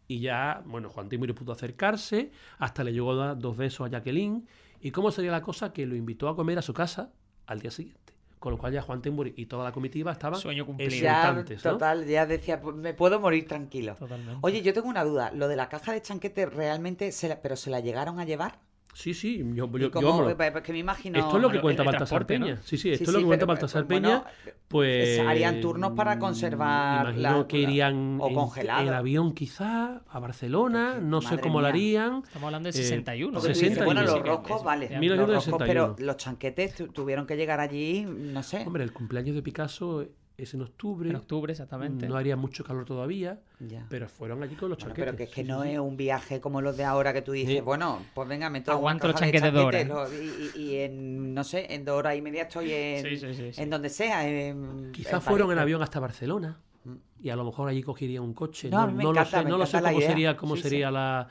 Y 0.08 0.20
ya, 0.20 0.62
bueno, 0.66 0.90
Juan 0.90 1.08
Tembury 1.10 1.34
pudo 1.34 1.54
acercarse, 1.54 2.32
hasta 2.58 2.84
le 2.84 2.92
llegó 2.94 3.16
dos 3.36 3.58
besos 3.58 3.88
a 3.88 3.90
Jacqueline. 3.90 4.46
¿Y 4.82 4.92
cómo 4.92 5.10
sería 5.12 5.32
la 5.32 5.42
cosa? 5.42 5.72
Que 5.74 5.86
lo 5.86 5.96
invitó 5.96 6.28
a 6.28 6.36
comer 6.36 6.58
a 6.60 6.62
su 6.62 6.74
casa 6.74 7.12
al 7.48 7.60
día 7.62 7.72
siguiente. 7.72 8.01
Con 8.42 8.54
lo 8.54 8.58
cual 8.58 8.74
ya 8.74 8.82
Juan 8.82 9.04
Tembury 9.04 9.36
y 9.38 9.46
toda 9.46 9.64
la 9.64 9.72
comitiva 9.72 10.12
estaban 10.12 10.40
Sueño 10.40 10.66
cumplido. 10.66 10.90
Ya, 10.92 11.20
exultantes, 11.22 11.64
¿no? 11.64 11.72
total, 11.74 12.06
ya 12.08 12.26
decía, 12.26 12.60
"Pues 12.60 12.76
me 12.76 12.96
puedo 12.96 13.20
morir 13.20 13.48
tranquilo. 13.48 13.94
Totalmente. 14.00 14.40
Oye, 14.42 14.64
yo 14.64 14.74
tengo 14.74 14.90
una 14.90 15.04
duda. 15.04 15.30
Lo 15.32 15.48
de 15.48 15.56
la 15.56 15.70
caja 15.70 15.94
de 15.94 16.02
chanquete 16.02 16.48
realmente, 16.48 17.12
se 17.12 17.30
la- 17.30 17.40
pero 17.40 17.56
se 17.56 17.70
la 17.70 17.82
llegaron 17.82 18.20
a 18.20 18.26
llevar. 18.26 18.58
Sí, 18.94 19.14
sí, 19.14 19.38
yo, 19.38 19.44
¿Y 19.46 19.56
yo- 19.56 19.78
yo 19.78 19.92
cómo? 19.92 20.24
me 20.24 20.30
lo- 20.32 20.38
Pues 20.38 20.62
que 20.64 20.74
me 20.74 20.80
imagino. 20.80 21.18
Esto 21.18 21.38
es 21.38 21.42
lo 21.42 21.48
que 21.50 21.54
Bueno, 21.60 21.62
cuenta 21.62 21.82
el 21.84 21.86
Baltasar. 21.88 22.26
Peña. 22.28 22.58
Sí, 22.64 22.78
sí, 22.78 22.92
esto 22.92 23.06
Sí, 23.06 23.10
es 23.10 23.14
lo 23.14 23.20
sí, 23.20 23.24
que 23.24 23.28
cuenta 23.28 23.46
pero, 23.46 23.54
Baltasar 23.54 23.86
pues, 23.86 24.00
Peña. 24.02 24.18
bueno, 24.20 24.32
Pues 24.68 25.20
harían 25.20 25.60
turnos 25.62 25.92
para 25.94 26.18
conservar 26.20 27.08
Imagino 27.16 27.38
la- 27.40 27.48
que 27.48 27.58
irían 27.58 28.18
o 28.22 28.28
en- 28.30 28.36
congelado. 28.36 28.88
en, 28.88 28.94
avión 28.94 29.34
quizá 29.34 30.02
a 30.10 30.20
Barcelona, 30.20 30.92
Porque, 30.94 31.06
no 31.08 31.22
sé 31.22 31.40
cómo 31.40 31.62
lo 31.62 31.68
harían. 31.68 32.22
Estamos 32.26 32.46
hablando 32.48 32.68
de 32.68 32.80
Eh, 32.80 32.84
61. 32.84 33.34
Porque 33.40 33.50
tú 33.50 33.54
60 33.56 33.70
dices, 33.70 33.86
bueno, 33.86 34.02
y- 34.02 34.06
los 34.06 34.20
roscos, 34.22 34.64
vale. 34.64 34.90
Los 34.90 35.00
1961. 35.00 35.58
roscos, 35.58 35.96
pero 35.98 36.06
los 36.06 36.18
chanquetes 36.18 36.76
tu- 36.76 36.88
tuvieron 36.88 37.26
que 37.28 37.36
llegar 37.36 37.60
allí, 37.60 38.06
no 38.08 38.44
sé. 38.44 38.64
Hombre, 38.66 38.84
el 38.84 38.94
cumpleaños 38.94 39.36
de 39.36 39.42
Picasso 39.42 40.06
es 40.44 40.54
en 40.54 40.62
octubre. 40.62 41.10
En 41.10 41.16
octubre, 41.16 41.52
exactamente. 41.52 42.08
No 42.08 42.16
haría 42.18 42.36
mucho 42.36 42.64
calor 42.64 42.86
todavía, 42.86 43.40
Ya. 43.60 43.86
pero 43.90 44.08
fueron 44.10 44.42
allí 44.44 44.56
con 44.56 44.70
los 44.70 44.78
Bueno, 44.80 44.90
chanquetes. 44.94 45.06
pero 45.06 45.18
que 45.18 45.24
es 45.24 45.30
que 45.30 45.42
Sí, 45.44 45.48
no 45.48 45.64
sí, 45.64 45.70
es 45.72 45.80
un 45.80 45.98
viaje 45.98 46.40
como 46.42 46.62
los 46.62 46.78
de 46.78 46.84
ahora 46.84 47.14
que 47.14 47.22
tú 47.22 47.32
dices, 47.32 47.56
Sí. 47.56 47.62
bueno, 47.62 48.00
pues 48.14 48.28
venga, 48.28 48.50
me 48.50 48.62
tomo 48.62 48.78
Aguanto 48.78 49.08
los 49.08 49.20
de 49.20 49.52
dos 49.52 49.66
horas. 49.66 50.12
y, 50.14 50.60
y- 50.60 50.62
y 50.64 50.76
en, 50.78 51.34
no 51.34 51.44
sé, 51.44 51.74
en 51.74 51.86
dos 51.86 51.98
horas 51.98 52.16
y 52.18 52.22
media 52.22 52.44
estoy 52.44 52.72
en, 52.72 53.06
Sí, 53.06 53.18
sí, 53.18 53.34
sí, 53.34 53.54
sí. 53.54 53.62
en 53.62 53.70
donde 53.70 53.90
sea. 53.90 54.28
En, 54.28 54.92
Quizá 54.92 55.18
en 55.18 55.22
fueron 55.22 55.52
en 55.52 55.60
avión 55.60 55.82
hasta 55.82 56.00
Barcelona 56.00 56.60
Mm. 56.84 56.96
y 57.22 57.30
a 57.30 57.36
lo 57.36 57.44
mejor 57.46 57.70
allí 57.70 57.84
cogerían 57.84 58.24
un 58.24 58.34
coche. 58.34 58.70
No, 58.70 58.88
No, 58.88 58.92
me 58.94 59.04
lo 59.04 59.26
sé, 59.26 59.44
me 59.44 59.50
no 59.52 59.58
lo 59.58 59.66
sé 59.66 59.80
cómo 59.82 59.98
idea. 60.00 60.10
sería, 60.10 60.38
cómo 60.38 60.56
Sí, 60.56 60.64
sí. 60.64 60.70
sería 60.70 60.90
La, 60.92 61.28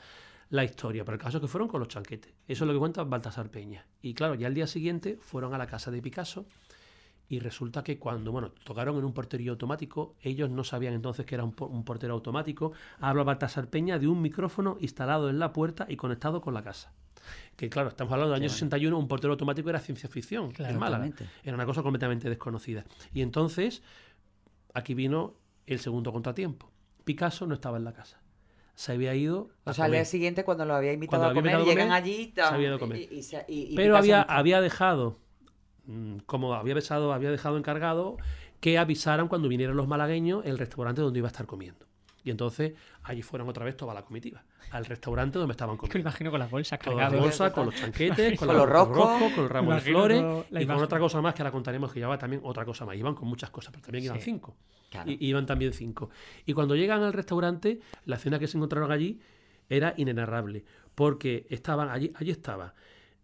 la 0.49 0.63
historia, 0.63 1.03
pero 1.05 1.15
el 1.15 1.21
caso 1.21 1.37
es 1.37 1.41
que 1.41 1.47
fueron 1.47 1.67
con 1.67 1.79
los 1.79 1.87
chanquetes. 1.89 2.33
Eso 2.47 2.63
es 2.63 2.67
lo 2.67 2.73
que 2.73 2.79
cuenta 2.79 3.03
Baltasar 3.03 3.49
Peña. 3.49 3.85
Y 4.01 4.13
claro, 4.13 4.35
ya 4.35 4.47
al 4.47 4.53
día 4.53 4.67
siguiente 4.67 5.17
fueron 5.19 5.53
a 5.53 5.57
la 5.57 5.67
casa 5.67 5.91
de 5.91 6.01
Picasso 6.01 6.45
y 7.31 7.39
resulta 7.39 7.81
que 7.81 7.97
cuando, 7.97 8.31
bueno, 8.33 8.51
tocaron 8.65 8.97
en 8.97 9.05
un 9.05 9.13
porterío 9.13 9.53
automático, 9.53 10.15
ellos 10.21 10.49
no 10.49 10.65
sabían 10.65 10.93
entonces 10.93 11.25
que 11.25 11.35
era 11.35 11.45
un, 11.45 11.53
po- 11.53 11.67
un 11.67 11.85
portero 11.85 12.13
automático, 12.13 12.73
habla 12.99 13.23
Baltasar 13.23 13.67
Peña 13.69 13.97
de 13.99 14.07
un 14.07 14.21
micrófono 14.21 14.75
instalado 14.81 15.29
en 15.29 15.39
la 15.39 15.53
puerta 15.53 15.85
y 15.87 15.95
conectado 15.95 16.41
con 16.41 16.53
la 16.53 16.61
casa. 16.61 16.91
Que 17.55 17.69
claro, 17.69 17.87
estamos 17.87 18.11
hablando 18.11 18.33
del 18.33 18.41
año 18.43 18.49
Qué 18.49 18.55
61, 18.55 18.97
un 18.97 19.07
portero 19.07 19.31
automático 19.31 19.69
era 19.69 19.79
ciencia 19.79 20.09
ficción 20.09 20.51
Claro, 20.51 20.73
en 20.73 20.79
Málaga. 20.79 21.09
Era 21.43 21.55
una 21.55 21.65
cosa 21.65 21.81
completamente 21.83 22.27
desconocida. 22.27 22.83
Y 23.13 23.21
entonces, 23.21 23.81
aquí 24.73 24.93
vino 24.93 25.35
el 25.67 25.79
segundo 25.79 26.11
contratiempo. 26.11 26.69
Picasso 27.05 27.47
no 27.47 27.53
estaba 27.53 27.77
en 27.77 27.85
la 27.85 27.93
casa. 27.93 28.19
se 28.75 28.91
había 28.93 29.13
ido. 29.15 29.51
O 29.63 29.73
sea, 29.73 29.85
al 29.85 29.91
día 29.91 30.03
siguiente, 30.05 30.43
cuando 30.43 30.65
lo 30.65 30.73
había 30.75 30.91
invitado 30.91 31.21
Cuando 31.21 31.27
a 31.27 31.29
había 31.29 31.41
comer, 31.41 31.53
invitado 31.53 31.71
a 31.71 31.73
llegan 31.75 31.91
allí 31.93 32.33
se 32.35 32.41
había 32.41 32.67
ido 32.67 32.75
a 32.75 32.79
comer. 32.79 33.07
y- 33.47 33.75
Pero 33.75 33.95
había, 33.95 34.21
había 34.23 34.59
dejado, 34.59 35.17
como 36.25 36.53
había 36.53 36.73
besado, 36.73 37.13
había 37.13 37.31
dejado 37.31 37.57
encargado 37.57 38.17
que 38.59 38.77
avisaran 38.77 39.27
cuando 39.27 39.47
vinieran 39.47 39.75
los 39.75 39.87
malagueños 39.87 40.45
el 40.45 40.57
restaurante 40.57 41.01
donde 41.01 41.19
iba 41.19 41.27
a 41.27 41.31
estar 41.31 41.45
comiendo. 41.45 41.85
Y 42.23 42.29
entonces 42.29 42.73
allí 43.01 43.23
fueron 43.23 43.49
otra 43.49 43.65
vez 43.65 43.75
toda 43.75 43.95
la 43.95 44.03
comitiva, 44.03 44.43
al 44.69 44.85
restaurante 44.85 45.39
donde 45.39 45.53
estaban 45.53 45.73
Es 45.73 45.79
que 45.81 45.85
me 45.87 45.89
comiendo. 45.89 46.09
imagino 46.09 46.29
con 46.29 46.39
las 46.39 46.51
bolsas 46.51 46.77
cargadas. 46.77 47.11
las 47.13 47.21
bolsas, 47.21 47.51
con 47.51 47.65
los 47.65 47.73
chanquetes, 47.75 48.37
con, 48.37 48.47
Con 48.47 48.55
la- 48.57 48.61
los 48.63 48.69
roscos. 48.69 49.31
con 49.33 49.43
el 49.45 49.49
ramo 49.49 49.69
Me 49.69 49.75
de 49.75 49.81
flores 49.81 50.23
y 50.51 50.65
con 50.67 50.75
otra 50.77 50.99
cosa 50.99 51.19
más 51.19 51.33
que 51.33 51.41
ahora 51.41 51.51
contaremos 51.51 51.91
que 51.91 51.99
llevaba 51.99 52.19
también 52.19 52.43
otra 52.45 52.63
cosa 52.63 52.85
más. 52.85 52.95
Iban 52.95 53.15
con 53.15 53.27
muchas 53.27 53.49
cosas, 53.49 53.71
pero 53.71 53.85
también 53.85 54.03
iban 54.05 54.19
cinco. 54.21 54.55
Claro. 54.91 55.09
Y, 55.09 55.17
iban 55.25 55.47
también 55.47 55.73
cinco. 55.73 56.11
Y 56.45 56.53
cuando 56.53 56.75
llegan 56.75 57.01
al 57.01 57.13
restaurante, 57.13 57.79
la 58.05 58.17
cena 58.19 58.37
que 58.37 58.45
se 58.45 58.57
encontraron 58.57 58.91
allí 58.91 59.19
era 59.67 59.95
inenarrable, 59.97 60.63
porque 60.93 61.47
estaban 61.49 61.89
allí, 61.89 62.11
allí 62.15 62.29
estaba 62.29 62.75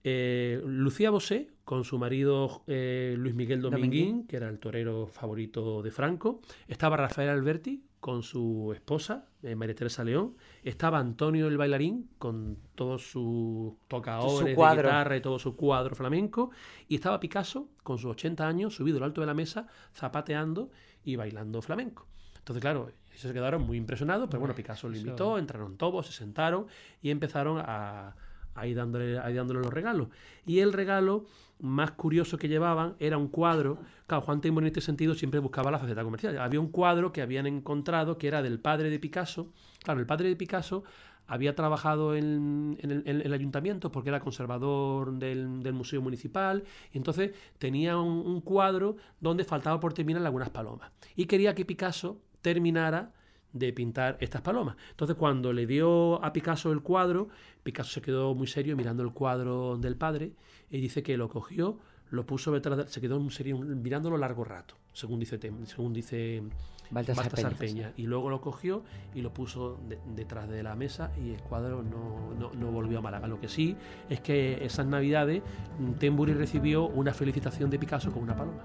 eh, 0.04 0.62
Lucía 0.66 1.10
Bosé 1.10 1.50
con 1.64 1.84
su 1.84 1.98
marido 1.98 2.64
eh, 2.68 3.16
Luis 3.18 3.36
Miguel 3.36 3.62
Dominguín, 3.62 3.90
Dominguín. 3.90 4.28
que 4.28 4.38
era 4.38 4.48
el 4.48 4.60
torero 4.60 5.08
favorito 5.08 5.82
de 5.82 5.92
Franco, 5.92 6.42
estaba 6.68 6.96
Rafael 6.96 7.30
Alberti 7.30 7.84
con 8.00 8.24
su 8.24 8.72
esposa, 8.74 9.26
eh, 9.44 9.56
María 9.56 9.76
Teresa 9.76 10.04
León, 10.04 10.38
estaba 10.64 11.00
Antonio 11.00 11.48
el 11.48 11.58
bailarín 11.58 12.10
con 12.20 12.58
todos 12.76 13.10
sus 13.12 13.74
tocadores 13.88 14.46
de 14.46 14.56
cuadro. 14.56 14.84
guitarra 14.84 15.18
y 15.18 15.22
todo 15.22 15.40
su 15.40 15.56
cuadro 15.56 15.96
flamenco, 15.96 16.52
y 16.88 16.96
estaba 16.96 17.20
Picasso 17.20 17.70
con 17.84 17.98
sus 17.98 18.12
80 18.12 18.48
años 18.48 18.76
subido 18.76 18.98
al 18.98 19.04
alto 19.04 19.22
de 19.22 19.28
la 19.28 19.34
mesa, 19.34 19.68
zapateando 19.94 20.72
y 21.04 21.16
bailando 21.16 21.62
flamenco. 21.62 22.08
Entonces, 22.38 22.62
claro, 22.62 22.92
ellos 23.10 23.22
se 23.22 23.34
quedaron 23.34 23.64
muy 23.64 23.78
impresionados, 23.78 24.30
pero 24.30 24.40
bueno, 24.40 24.56
Picasso 24.56 24.88
lo 24.88 24.96
invitó, 24.96 25.38
entraron 25.38 25.76
todos, 25.76 26.08
se 26.08 26.14
sentaron 26.14 26.68
y 27.02 27.10
empezaron 27.10 27.60
a, 27.60 28.16
a 28.58 28.68
ir 28.68 28.76
dándole, 28.76 29.20
a 29.20 29.30
ir 29.30 29.38
dándole 29.38 29.62
los 29.62 29.74
regalos. 29.74 30.10
Y 30.46 30.60
el 30.60 30.74
regalo 30.74 31.26
más 31.60 31.92
curioso 31.92 32.38
que 32.38 32.48
llevaban 32.48 32.96
era 33.00 33.18
un 33.18 33.28
cuadro. 33.28 33.80
Claro, 34.06 34.24
Juan 34.24 34.42
Tembor 34.42 34.64
en 34.64 34.68
este 34.68 34.82
sentido 34.82 35.16
siempre 35.16 35.40
buscaba 35.40 35.72
la 35.72 35.80
faceta 35.80 36.04
comercial. 36.04 36.38
Había 36.40 36.60
un 36.60 36.70
cuadro 36.70 37.12
que 37.12 37.22
habían 37.22 37.48
encontrado 37.48 38.18
que 38.18 38.28
era 38.28 38.42
del 38.42 38.60
padre 38.60 38.90
de 38.90 39.00
Picasso. 39.00 39.52
Claro, 39.84 40.00
el 40.00 40.06
padre 40.06 40.30
de 40.30 40.36
Picasso 40.36 40.84
había 41.28 41.56
trabajado 41.56 42.16
en, 42.16 42.78
en 42.82 43.04
el 43.06 43.34
ayuntamiento 43.34 43.92
porque 43.92 44.10
era 44.10 44.22
conservador 44.22 45.14
del, 45.14 45.62
del 45.62 45.74
museo 45.74 46.02
municipal 46.02 46.64
y 46.94 46.98
entonces 46.98 47.32
tenía 47.60 47.98
un, 47.98 48.26
un 48.26 48.40
cuadro 48.40 48.96
donde 49.20 49.44
faltaba 49.44 49.78
por 49.80 49.94
terminar 49.94 50.26
algunas 50.26 50.50
palomas 50.50 50.90
y 51.18 51.26
quería 51.26 51.54
que 51.54 51.66
Picasso 51.66 52.22
terminara 52.42 53.12
de 53.54 53.74
pintar 53.74 54.18
estas 54.20 54.42
palomas. 54.42 54.76
Entonces 54.92 55.16
cuando 55.16 55.54
le 55.54 55.66
dio 55.66 56.24
a 56.24 56.32
Picasso 56.34 56.72
el 56.72 56.82
cuadro, 56.82 57.30
Picasso 57.64 57.92
se 57.92 58.02
quedó 58.02 58.34
muy 58.36 58.48
serio 58.48 58.76
mirando 58.76 59.04
el 59.04 59.12
cuadro 59.12 59.78
del 59.78 59.96
padre 59.96 60.32
y 60.70 60.80
dice 60.80 61.02
que 61.04 61.18
lo 61.18 61.30
cogió, 61.30 61.78
lo 62.10 62.26
puso 62.26 62.52
detrás, 62.52 62.78
de- 62.78 62.88
se 62.88 63.02
quedó 63.02 63.18
en 63.18 63.30
serio 63.32 63.58
mirándolo 63.58 64.18
largo 64.18 64.44
rato, 64.44 64.76
según 64.94 65.20
dice, 65.20 65.40
Tem- 65.40 65.66
según 65.66 65.92
dice 65.94 66.42
Baltasar 66.90 67.26
Baltasar 67.26 67.56
Peña. 67.56 67.74
Peña. 67.88 67.94
Y 67.98 68.04
luego 68.08 68.30
lo 68.30 68.40
cogió 68.40 68.84
y 69.14 69.22
lo 69.22 69.34
puso 69.34 69.78
de- 69.90 70.00
detrás 70.16 70.48
de 70.48 70.64
la 70.64 70.76
mesa 70.76 71.12
y 71.22 71.32
el 71.34 71.42
cuadro 71.42 71.84
no, 71.84 72.34
no- 72.40 72.54
no 72.54 72.72
volvió 72.72 73.00
a 73.00 73.02
Málaga. 73.02 73.28
Lo 73.28 73.42
que 73.42 73.50
sí 73.50 73.76
es 74.10 74.22
que 74.22 74.64
esas 74.64 74.86
navidades 74.86 75.42
mm, 75.80 75.94
Tembury 75.94 76.34
recibió 76.34 76.86
una 76.86 77.14
felicitación 77.14 77.70
de 77.70 77.80
Picasso 77.80 78.12
con 78.12 78.24
una 78.24 78.36
paloma. 78.36 78.64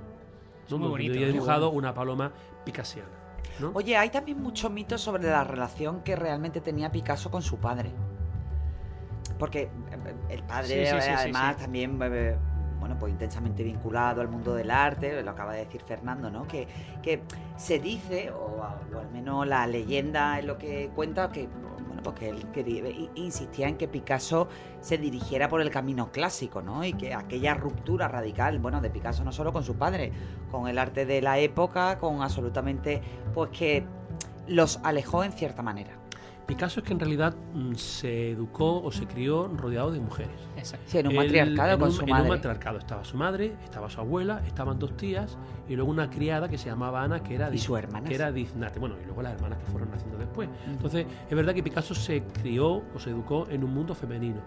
¿no? 0.71 0.79
muy 0.79 0.89
bonito, 0.89 1.13
había 1.15 1.27
muy 1.27 1.33
dibujado 1.33 1.71
una 1.71 1.93
paloma 1.93 2.33
picasiana. 2.65 3.09
¿No? 3.61 3.71
Oye, 3.75 3.97
hay 3.97 4.11
también 4.11 4.41
muchos 4.41 4.71
mitos 4.71 5.01
sobre 5.01 5.25
la 5.25 5.45
relación 5.45 6.03
que 6.03 6.17
realmente 6.17 6.61
tenía 6.61 6.91
Picasso 6.91 7.31
con 7.31 7.43
su 7.43 7.59
padre. 7.59 7.91
Porque 9.39 9.63
eh, 9.63 9.71
el 10.29 10.43
padre, 10.43 10.87
Sí, 10.87 10.95
sí, 10.95 11.01
sí, 11.01 11.11
eh, 11.11 11.15
además, 11.17 11.57
también, 11.57 11.99
eh, 12.03 12.37
bueno, 12.79 12.97
pues 12.99 13.13
intensamente 13.13 13.63
vinculado 13.63 14.21
al 14.21 14.29
mundo 14.29 14.55
del 14.55 14.71
arte, 14.71 15.23
lo 15.23 15.31
acaba 15.31 15.53
de 15.53 15.65
decir 15.65 15.83
Fernando, 15.83 16.31
¿no? 16.31 16.47
Que, 16.47 16.67
que 17.03 17.23
se 17.57 17.79
dice, 17.79 18.31
o, 18.31 18.63
o 18.95 18.99
al 18.99 19.11
menos 19.13 19.47
la 19.47 19.67
leyenda 19.67 20.39
es 20.39 20.45
lo 20.45 20.59
que 20.59 20.91
cuenta, 20.95 21.31
que, 21.31 21.49
bueno, 22.03 22.39
pues 22.45 22.45
que 22.53 22.61
él 22.61 23.11
insistía 23.15 23.69
en 23.69 23.77
que 23.77 23.89
Picasso 23.89 24.49
se 24.81 24.99
dirigiera 24.99 25.49
por 25.49 25.61
el 25.61 25.71
camino 25.71 26.11
clásico, 26.11 26.63
¿no? 26.63 26.85
Y 26.85 26.93
que 26.93 27.15
aquella 27.15 27.55
ruptura 27.55 28.09
radical, 28.09 28.59
bueno, 28.59 28.81
de 28.81 28.91
Picasso 28.91 29.25
no 29.25 29.33
solo 29.33 29.53
con 29.53 29.65
su 29.65 29.77
padre, 29.77 30.13
con 30.51 30.69
el 30.69 30.79
arte 30.79 31.07
de 31.07 31.23
la 31.23 31.39
época, 31.39 31.99
con 31.99 32.23
absolutamente, 32.23 33.03
pues 33.35 33.51
que 33.51 33.85
los 34.47 34.81
alejó 34.83 35.25
en 35.25 35.33
cierta 35.33 35.63
manera. 35.63 36.02
Picasso 36.47 36.81
es 36.81 36.87
que 36.87 36.93
en 36.93 36.99
realidad 37.01 37.35
mm, 37.55 37.75
se 37.75 38.31
educó 38.33 38.83
o 38.83 38.91
se 38.93 39.07
crió 39.07 39.49
rodeado 39.49 39.91
de 39.93 40.01
mujeres. 40.01 40.35
Exacto. 40.57 40.85
Sí, 40.89 40.99
en 40.99 41.07
un 41.07 41.13
Él- 41.13 41.19
matriarcado 41.19 41.73
en 41.73 41.79
con 41.79 41.89
un- 41.89 41.95
su 41.95 42.03
En 42.03 42.11
madre. 42.11 42.23
un 42.25 42.29
matriarcado 42.31 42.79
estaba 42.79 43.05
su 43.05 43.17
madre, 43.17 43.55
estaba 43.65 43.89
su 43.89 44.01
abuela, 44.01 44.43
estaban 44.47 44.79
dos 44.79 44.97
tías 44.97 45.39
y 45.69 45.77
luego 45.77 45.91
una 45.91 46.11
criada 46.11 46.49
que 46.49 46.59
se 46.59 46.69
llamaba 46.69 47.03
Ana, 47.03 47.23
que 47.23 47.35
era, 47.37 47.53
Y 47.55 47.59
sus 47.59 47.79
hermanas. 47.79 48.09
que 48.09 48.15
era 48.17 48.33
diznate. 48.33 48.79
Bueno, 48.81 48.97
y 49.01 49.07
luego 49.07 49.23
las 49.23 49.35
hermanas 49.35 49.59
que 49.61 49.67
fueron 49.67 49.91
naciendo 49.91 50.19
después. 50.19 50.49
Entonces, 50.67 51.07
es 51.31 51.37
verdad 51.37 51.55
que 51.55 51.63
Picasso 51.63 51.95
se 51.95 52.23
crió 52.25 52.83
o 52.95 52.99
se 52.99 53.11
educó 53.11 53.47
en 53.49 53.63
un 53.65 53.73
mundo 53.73 53.95
femenino. 53.95 54.41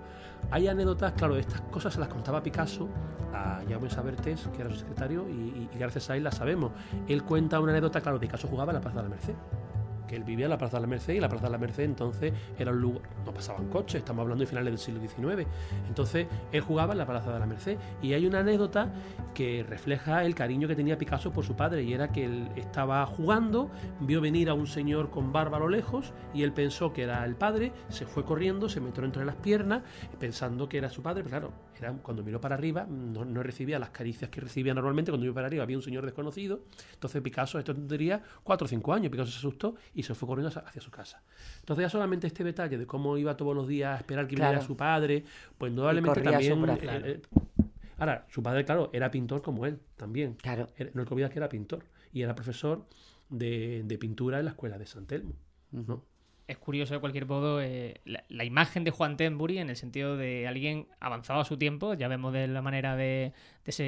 Hay 0.51 0.67
anécdotas, 0.67 1.13
claro, 1.13 1.37
estas 1.37 1.61
cosas 1.61 1.93
se 1.93 1.99
las 1.99 2.09
contaba 2.09 2.43
Picasso 2.43 2.87
a 3.33 3.61
Jaume 3.67 3.89
Sabertés, 3.89 4.47
que 4.55 4.61
era 4.61 4.69
su 4.69 4.75
secretario, 4.77 5.25
y, 5.29 5.31
y- 5.31 5.69
y 5.73 5.77
gracias 5.79 6.09
a 6.09 6.17
él 6.17 6.23
las 6.23 6.35
sabemos. 6.35 6.71
Él 7.07 7.23
cuenta 7.23 7.59
una 7.59 7.71
anécdota, 7.71 8.01
claro, 8.01 8.19
Picasso 8.19 8.47
jugaba 8.47 8.71
en 8.71 8.75
la 8.75 8.81
Plaza 8.81 8.97
de 8.97 9.03
la 9.03 9.09
Merced 9.09 9.33
que 10.07 10.15
él 10.15 10.23
vivía 10.23 10.45
en 10.45 10.51
la 10.51 10.57
Plaza 10.57 10.77
de 10.77 10.81
la 10.81 10.87
Merced 10.87 11.13
y 11.13 11.19
la 11.19 11.29
Plaza 11.29 11.45
de 11.45 11.51
la 11.51 11.57
Merced 11.57 11.83
entonces 11.83 12.33
era 12.57 12.71
un 12.71 12.81
lugar, 12.81 13.03
no 13.25 13.33
pasaban 13.33 13.67
coches, 13.69 13.99
estamos 13.99 14.23
hablando 14.23 14.43
de 14.43 14.47
finales 14.47 14.71
del 14.71 14.79
siglo 14.79 15.01
XIX. 15.01 15.47
Entonces 15.87 16.27
él 16.51 16.61
jugaba 16.61 16.93
en 16.93 16.99
la 16.99 17.05
Plaza 17.05 17.31
de 17.31 17.39
la 17.39 17.45
Merced. 17.45 17.77
Y 18.01 18.13
hay 18.13 18.25
una 18.25 18.39
anécdota 18.39 18.91
que 19.33 19.65
refleja 19.67 20.23
el 20.23 20.35
cariño 20.35 20.67
que 20.67 20.75
tenía 20.75 20.97
Picasso 20.97 21.31
por 21.31 21.45
su 21.45 21.55
padre 21.55 21.83
y 21.83 21.93
era 21.93 22.11
que 22.11 22.25
él 22.25 22.49
estaba 22.55 23.05
jugando, 23.05 23.69
vio 23.99 24.21
venir 24.21 24.49
a 24.49 24.53
un 24.53 24.67
señor 24.67 25.09
con 25.09 25.31
barba 25.31 25.57
a 25.57 25.59
lo 25.59 25.69
lejos 25.69 26.13
y 26.33 26.43
él 26.43 26.53
pensó 26.53 26.93
que 26.93 27.03
era 27.03 27.23
el 27.25 27.35
padre, 27.35 27.71
se 27.89 28.05
fue 28.05 28.23
corriendo, 28.23 28.69
se 28.69 28.79
metió 28.81 29.03
entre 29.03 29.25
las 29.25 29.35
piernas 29.35 29.83
pensando 30.19 30.69
que 30.69 30.77
era 30.77 30.89
su 30.89 31.01
padre, 31.01 31.23
pero 31.23 31.29
claro, 31.29 31.53
era, 31.77 31.93
cuando 32.01 32.23
miró 32.23 32.39
para 32.39 32.55
arriba 32.55 32.85
no, 32.85 33.43
recibía 33.43 33.79
las 33.79 33.89
caricias 33.89 34.29
que 34.29 34.41
recibía 34.41 34.73
normalmente, 34.73 35.11
cuando 35.11 35.23
miró 35.23 35.33
para 35.33 35.47
arriba 35.47 35.63
había 35.63 35.77
un 35.77 35.83
señor 35.83 36.05
desconocido, 36.05 36.61
entonces 36.93 37.21
Picasso, 37.21 37.59
esto 37.59 37.73
tendría 37.73 38.21
4 38.43 38.65
o 38.65 38.67
5 38.67 38.93
años, 38.93 39.11
Picasso 39.11 39.31
se 39.31 39.37
asustó 39.39 39.75
y 39.95 40.03
se 40.03 40.13
fue 40.13 40.27
corriendo 40.27 40.49
hacia, 40.59 40.81
su 40.81 40.91
casa. 40.91 41.23
Entonces 41.61 41.83
ya 41.83 41.89
solamente 41.89 42.27
este 42.27 42.43
detalle 42.43 42.77
de 42.77 42.85
cómo 42.85 43.17
iba 43.17 43.35
todos 43.35 43.55
los 43.55 43.67
días 43.67 43.95
a 43.95 43.97
esperar 43.97 44.27
que 44.27 44.35
Claro. 44.35 44.51
viniera 44.51 44.67
su 44.67 44.75
padre, 44.77 45.23
pues 45.57 45.71
indudablemente 45.71 46.21
también... 46.21 46.51
eh, 46.69 46.77
claro. 46.77 47.05
eh, 47.05 47.21
ahora, 47.97 48.25
su 48.29 48.43
padre, 48.43 48.65
claro, 48.65 48.89
era 48.93 49.09
pintor 49.09 49.41
como 49.41 49.65
él 49.65 49.79
también. 49.95 50.35
Claro. 50.35 50.67
No 50.93 51.05
que 51.05 51.13
olvidar 51.13 51.31
que 51.31 51.39
era 51.39 51.49
pintor 51.49 51.85
y 52.11 52.21
era 52.21 52.35
profesor 52.35 52.85
de, 53.29 53.83
de 53.85 53.97
pintura 53.97 54.39
en 54.39 54.45
la 54.45 54.51
escuela 54.51 54.77
de 54.77 54.85
San 54.85 55.05
Telmo. 55.05 55.33
¿no? 55.71 56.03
Es 56.47 56.57
curioso 56.57 56.93
de 56.93 56.99
cualquier 56.99 57.25
modo 57.25 57.61
eh, 57.61 58.01
la, 58.05 58.23
la 58.29 58.43
imagen 58.43 58.83
de 58.83 58.91
Juan 58.91 59.17
Tenbury 59.17 59.57
en 59.57 59.69
el 59.69 59.75
sentido 59.75 60.15
de 60.15 60.47
alguien 60.47 60.87
avanzado 60.99 61.39
a 61.39 61.45
su 61.45 61.57
tiempo, 61.57 61.93
ya 61.95 62.07
vemos 62.07 62.33
de 62.33 62.47
la 62.47 62.61
manera 62.61 62.95
de, 62.95 63.33
de 63.63 63.71
ese, 63.71 63.85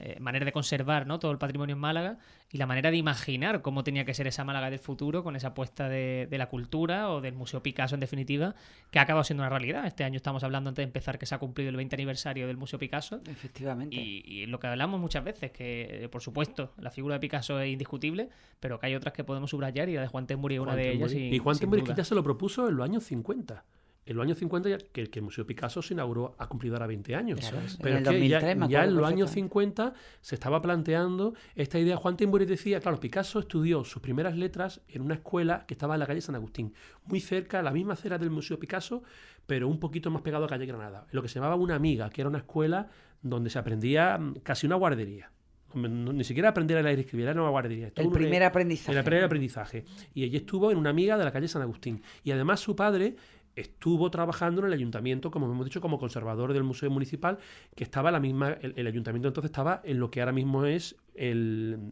eh, 0.00 0.16
manera 0.20 0.44
de 0.44 0.52
conservar 0.52 1.06
¿no? 1.06 1.18
todo 1.18 1.30
el 1.30 1.38
patrimonio 1.38 1.74
en 1.74 1.80
Málaga 1.80 2.18
y 2.50 2.58
la 2.58 2.66
manera 2.66 2.90
de 2.90 2.96
imaginar 2.96 3.62
cómo 3.62 3.84
tenía 3.84 4.04
que 4.04 4.12
ser 4.12 4.26
esa 4.26 4.42
Málaga 4.42 4.70
del 4.70 4.80
futuro 4.80 5.22
con 5.22 5.36
esa 5.36 5.48
apuesta 5.48 5.88
de, 5.88 6.26
de 6.28 6.38
la 6.38 6.48
cultura 6.48 7.10
o 7.10 7.20
del 7.20 7.34
Museo 7.34 7.62
Picasso 7.62 7.94
en 7.94 8.00
definitiva, 8.00 8.56
que 8.90 8.98
ha 8.98 9.02
acabado 9.02 9.22
siendo 9.22 9.42
una 9.42 9.50
realidad. 9.50 9.86
Este 9.86 10.02
año 10.02 10.16
estamos 10.16 10.42
hablando 10.42 10.68
antes 10.68 10.82
de 10.82 10.88
empezar 10.88 11.16
que 11.16 11.26
se 11.26 11.34
ha 11.36 11.38
cumplido 11.38 11.70
el 11.70 11.76
20 11.76 11.94
aniversario 11.94 12.48
del 12.48 12.56
Museo 12.56 12.80
Picasso 12.80 13.20
Efectivamente. 13.28 13.94
y, 13.94 14.22
y 14.26 14.46
lo 14.46 14.58
que 14.58 14.66
hablamos 14.66 15.00
muchas 15.00 15.22
veces, 15.22 15.52
que 15.52 16.04
eh, 16.04 16.08
por 16.08 16.22
supuesto 16.22 16.72
la 16.78 16.90
figura 16.90 17.14
de 17.14 17.20
Picasso 17.20 17.60
es 17.60 17.70
indiscutible, 17.70 18.30
pero 18.58 18.80
que 18.80 18.86
hay 18.86 18.96
otras 18.96 19.14
que 19.14 19.22
podemos 19.22 19.50
subrayar 19.50 19.88
y 19.88 19.94
la 19.94 20.02
de 20.02 20.08
Juan 20.08 20.26
Tenbury 20.26 20.56
es 20.56 20.60
una 20.60 20.72
Juan 20.72 20.82
de 20.82 20.92
ellas. 20.92 21.12
Y 21.12 21.38
Juan 21.38 21.56
que 21.56 21.66
duda. 21.66 21.99
Ya 22.00 22.04
se 22.04 22.14
lo 22.14 22.22
propuso 22.22 22.68
en 22.68 22.76
los 22.76 22.84
años 22.84 23.04
50. 23.04 23.64
En 24.06 24.16
los 24.16 24.24
años 24.24 24.38
50 24.38 24.68
ya, 24.70 24.78
que, 24.78 25.06
que 25.08 25.18
el 25.18 25.24
Museo 25.24 25.46
Picasso 25.46 25.82
se 25.82 25.94
inauguró, 25.94 26.34
ha 26.38 26.48
cumplido 26.48 26.74
ahora 26.74 26.86
20 26.86 27.14
años. 27.14 27.40
Claro, 27.40 27.58
en 27.58 27.76
Pero 27.82 27.98
es 27.98 28.08
que 28.08 28.28
ya, 28.28 28.38
2003 28.40 28.56
me 28.56 28.68
ya 28.68 28.84
en 28.84 28.96
los 28.96 29.06
años 29.06 29.30
perfectamente. 29.30 29.82
50 29.82 29.94
se 30.20 30.34
estaba 30.34 30.62
planteando 30.62 31.34
esta 31.54 31.78
idea. 31.78 31.96
Juan 31.96 32.16
Tembury 32.16 32.46
decía, 32.46 32.80
claro, 32.80 32.98
Picasso 32.98 33.38
estudió 33.38 33.84
sus 33.84 34.00
primeras 34.00 34.36
letras 34.36 34.80
en 34.88 35.02
una 35.02 35.14
escuela 35.14 35.64
que 35.66 35.74
estaba 35.74 35.94
en 35.94 36.00
la 36.00 36.06
calle 36.06 36.22
San 36.22 36.34
Agustín, 36.34 36.74
muy 37.04 37.20
cerca, 37.20 37.62
la 37.62 37.70
misma 37.70 37.92
acera 37.92 38.16
del 38.18 38.30
Museo 38.30 38.58
Picasso, 38.58 39.02
pero 39.46 39.68
un 39.68 39.78
poquito 39.78 40.10
más 40.10 40.22
pegado 40.22 40.46
a 40.46 40.48
calle 40.48 40.64
Granada. 40.64 41.06
Lo 41.12 41.22
que 41.22 41.28
se 41.28 41.34
llamaba 41.34 41.54
una 41.56 41.74
amiga, 41.74 42.08
que 42.08 42.22
era 42.22 42.28
una 42.30 42.38
escuela 42.38 42.88
donde 43.22 43.50
se 43.50 43.58
aprendía 43.58 44.16
mm, 44.18 44.36
casi 44.42 44.66
una 44.66 44.76
guardería. 44.76 45.30
No- 45.74 46.12
Ni 46.12 46.24
siquiera 46.24 46.48
aprender 46.50 46.76
a 46.78 46.82
leer 46.82 46.98
y 46.98 47.02
escribir, 47.02 47.26
era 47.28 47.40
una 47.40 47.50
guardería. 47.50 47.90
El 47.94 48.10
primer 48.10 48.42
aprendizaje. 48.42 48.98
el 48.98 49.04
primer 49.04 49.24
aprendizaje. 49.24 49.84
Y 50.14 50.24
allí 50.24 50.36
estuvo 50.36 50.70
en 50.70 50.78
una 50.78 50.90
amiga 50.90 51.16
de 51.16 51.24
la 51.24 51.32
calle 51.32 51.48
San 51.48 51.62
Agustín. 51.62 52.02
Y 52.24 52.30
además 52.32 52.60
su 52.60 52.74
padre 52.76 53.14
estuvo 53.60 54.10
trabajando 54.10 54.60
en 54.60 54.68
el 54.68 54.72
ayuntamiento, 54.72 55.30
como 55.30 55.50
hemos 55.50 55.64
dicho, 55.64 55.80
como 55.80 55.98
conservador 55.98 56.52
del 56.52 56.64
Museo 56.64 56.90
Municipal, 56.90 57.38
que 57.74 57.84
estaba 57.84 58.10
la 58.10 58.20
misma, 58.20 58.52
el, 58.60 58.86
ayuntamiento 58.86 59.28
entonces 59.28 59.50
estaba 59.50 59.80
en 59.84 59.98
lo 59.98 60.10
que 60.10 60.20
ahora 60.20 60.32
mismo 60.32 60.64
es 60.66 60.96
el, 61.14 61.90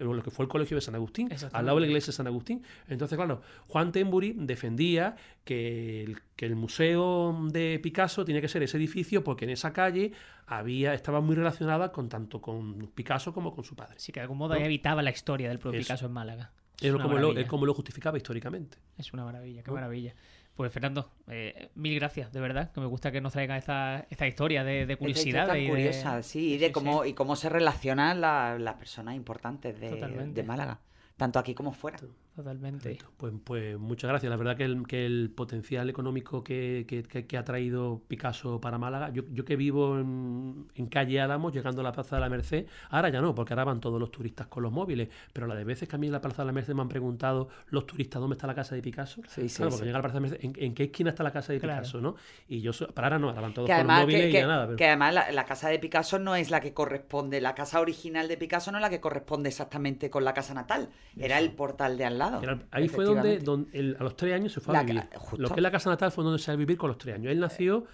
lo 0.00 0.22
que 0.22 0.30
fue 0.30 0.44
el 0.44 0.48
Colegio 0.48 0.76
de 0.76 0.80
San 0.80 0.94
Agustín, 0.94 1.28
al 1.52 1.66
lado 1.66 1.78
de 1.78 1.82
la 1.82 1.86
iglesia 1.86 2.10
de 2.10 2.16
San 2.16 2.26
Agustín. 2.26 2.62
Entonces, 2.88 3.16
claro, 3.16 3.42
Juan 3.68 3.92
Tembury 3.92 4.34
defendía 4.36 5.16
que 5.44 6.02
el, 6.02 6.20
que 6.36 6.46
el 6.46 6.56
museo 6.56 7.36
de 7.50 7.78
Picasso 7.82 8.24
tenía 8.24 8.40
que 8.40 8.48
ser 8.48 8.62
ese 8.62 8.76
edificio 8.76 9.22
porque 9.22 9.44
en 9.44 9.50
esa 9.50 9.72
calle 9.72 10.12
había 10.46 10.94
estaba 10.94 11.20
muy 11.20 11.36
relacionada 11.36 11.92
con 11.92 12.08
tanto 12.08 12.40
con 12.40 12.90
Picasso 12.94 13.32
como 13.32 13.54
con 13.54 13.64
su 13.64 13.74
padre. 13.74 13.94
Sí, 13.98 14.12
que 14.12 14.20
de 14.20 14.22
algún 14.22 14.38
modo 14.38 14.54
evitaba 14.54 15.02
la 15.02 15.10
historia 15.10 15.48
del 15.48 15.58
propio 15.58 15.80
Picasso 15.80 16.06
en 16.06 16.12
Málaga. 16.12 16.52
Es, 16.80 16.92
como 16.92 17.16
lo, 17.16 17.46
como 17.46 17.64
lo 17.64 17.74
justificaba 17.74 18.16
históricamente. 18.16 18.78
Es 18.98 19.12
una 19.12 19.24
maravilla, 19.24 19.62
qué 19.62 19.70
maravilla. 19.70 20.14
Pues 20.54 20.70
Fernando, 20.70 21.10
eh, 21.28 21.70
mil 21.74 21.94
gracias, 21.94 22.30
de 22.32 22.40
verdad, 22.40 22.72
que 22.72 22.80
me 22.80 22.86
gusta 22.86 23.10
que 23.10 23.22
nos 23.22 23.32
traigan 23.32 23.56
esta, 23.56 24.06
esta 24.10 24.26
historia 24.26 24.62
de, 24.64 24.96
curiosidad. 24.96 25.54
y 25.54 25.68
curiosa, 25.68 26.22
sí, 26.22 26.54
y 26.54 26.58
de 26.58 26.72
cómo, 26.72 27.06
y 27.06 27.14
cómo 27.14 27.36
se 27.36 27.48
relacionan 27.48 28.20
las 28.20 28.74
personas 28.74 29.14
importantes 29.14 29.80
de, 29.80 29.90
de 30.32 30.42
Málaga, 30.42 30.80
tanto 31.16 31.38
aquí 31.38 31.54
como 31.54 31.72
fuera. 31.72 31.98
Totalmente. 32.34 32.96
Pues, 33.18 33.34
pues 33.44 33.78
muchas 33.78 34.08
gracias. 34.08 34.30
La 34.30 34.36
verdad 34.36 34.56
que 34.56 34.64
el, 34.64 34.86
que 34.86 35.04
el 35.04 35.30
potencial 35.30 35.90
económico 35.90 36.42
que, 36.42 36.86
que, 36.88 37.36
ha 37.36 37.44
traído 37.44 38.00
Picasso 38.08 38.58
para 38.58 38.78
Málaga, 38.78 39.10
yo, 39.10 39.24
yo 39.30 39.44
que 39.44 39.54
vivo 39.54 39.98
en, 39.98 40.66
en, 40.74 40.86
calle 40.86 41.20
Álamos, 41.20 41.52
llegando 41.52 41.82
a 41.82 41.84
la 41.84 41.92
Plaza 41.92 42.16
de 42.16 42.20
la 42.20 42.30
Merced, 42.30 42.66
ahora 42.88 43.10
ya 43.10 43.20
no, 43.20 43.34
porque 43.34 43.52
ahora 43.52 43.64
van 43.64 43.80
todos 43.80 44.00
los 44.00 44.10
turistas 44.10 44.46
con 44.46 44.62
los 44.62 44.72
móviles, 44.72 45.10
pero 45.34 45.46
la 45.46 45.54
de 45.54 45.64
veces 45.64 45.86
que 45.86 45.96
a 45.96 45.98
mí 45.98 46.06
en 46.06 46.12
la 46.12 46.22
Plaza 46.22 46.40
de 46.40 46.46
la 46.46 46.52
Merced 46.52 46.72
me 46.74 46.80
han 46.80 46.88
preguntado 46.88 47.50
los 47.68 47.86
turistas 47.86 48.18
dónde 48.18 48.36
está 48.36 48.46
la 48.46 48.54
casa 48.54 48.74
de 48.74 48.80
Picasso. 48.80 49.20
Sí, 49.28 49.50
sí, 49.50 49.56
claro, 49.56 49.72
porque 49.72 49.84
llega 49.84 49.98
a 49.98 50.02
la 50.02 50.08
Plaza 50.08 50.20
de 50.20 50.26
la 50.26 50.30
Merced, 50.30 50.62
¿en, 50.62 50.74
qué 50.74 50.84
esquina 50.84 51.10
está 51.10 51.22
la 51.22 51.32
casa 51.32 51.52
de 51.52 51.60
Picasso? 51.60 52.00
¿no? 52.00 52.16
Y 52.48 52.62
yo, 52.62 52.72
para 52.94 53.08
ahora 53.08 53.18
no, 53.18 53.28
ahora 53.28 53.42
van 53.42 53.52
todos 53.52 53.68
con 53.68 53.76
los 53.76 53.86
móviles 53.86 54.30
y 54.30 54.32
ya 54.32 54.46
nada. 54.46 54.74
Que 54.74 54.86
además 54.86 55.14
la, 55.32 55.44
casa 55.44 55.68
de 55.68 55.78
Picasso 55.78 56.18
no 56.18 56.34
es 56.34 56.50
la 56.50 56.60
que 56.60 56.72
corresponde, 56.72 57.42
la 57.42 57.54
casa 57.54 57.78
original 57.80 58.26
de 58.26 58.38
Picasso 58.38 58.72
no 58.72 58.78
es 58.78 58.82
la 58.82 58.88
que 58.88 59.00
corresponde 59.00 59.50
exactamente 59.50 60.08
con 60.08 60.24
la 60.24 60.32
casa 60.32 60.54
natal, 60.54 60.88
era 61.18 61.38
el 61.38 61.52
portal 61.52 61.98
de 61.98 62.06
al 62.06 62.21
lado. 62.30 62.60
ahí 62.70 62.88
fue 62.88 63.04
donde, 63.04 63.96
a 63.98 64.02
los 64.02 64.16
tres 64.16 64.34
años 64.34 64.52
se 64.52 64.60
fue 64.60 64.76
a 64.76 64.82
vivir. 64.82 65.02
Lo 65.38 65.48
que 65.48 65.56
es 65.56 65.62
la 65.62 65.70
casa 65.70 65.90
natal 65.90 66.12
fue 66.12 66.24
donde 66.24 66.38
se 66.38 66.50
va 66.50 66.54
a 66.54 66.56
vivir 66.56 66.76
con 66.76 66.88
los 66.88 66.98
tres 66.98 67.16
años. 67.16 67.32
Él 67.32 67.40
nació 67.40 67.86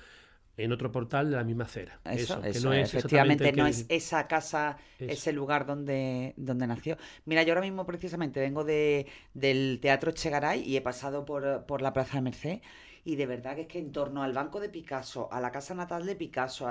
en 0.58 0.72
otro 0.72 0.90
portal 0.90 1.30
de 1.30 1.36
la 1.36 1.44
misma 1.44 1.64
acera. 1.64 2.00
Eso, 2.04 2.40
no 2.64 2.72
es 2.72 2.92
efectivamente 2.92 3.52
no 3.52 3.66
es 3.66 3.86
esa 3.88 4.26
casa, 4.26 4.76
ese 4.98 5.32
lugar 5.32 5.66
donde, 5.66 6.34
donde 6.36 6.66
nació. 6.66 6.98
Mira, 7.24 7.44
yo 7.44 7.52
ahora 7.52 7.62
mismo 7.62 7.86
precisamente 7.86 8.40
vengo 8.40 8.64
de, 8.64 9.06
del 9.34 9.78
Teatro 9.80 10.10
Chegaray 10.10 10.62
y 10.62 10.76
he 10.76 10.80
pasado 10.80 11.24
por, 11.24 11.64
por 11.66 11.80
la 11.80 11.92
Plaza 11.92 12.16
de 12.16 12.22
Merced 12.22 12.60
y 13.04 13.16
de 13.16 13.26
verdad 13.26 13.54
que 13.54 13.62
es 13.62 13.68
que 13.68 13.78
en 13.78 13.92
torno 13.92 14.22
al 14.22 14.32
banco 14.32 14.60
de 14.60 14.68
Picasso, 14.68 15.32
a 15.32 15.40
la 15.40 15.50
casa 15.50 15.74
natal 15.74 16.04
de 16.04 16.16
Picasso, 16.16 16.68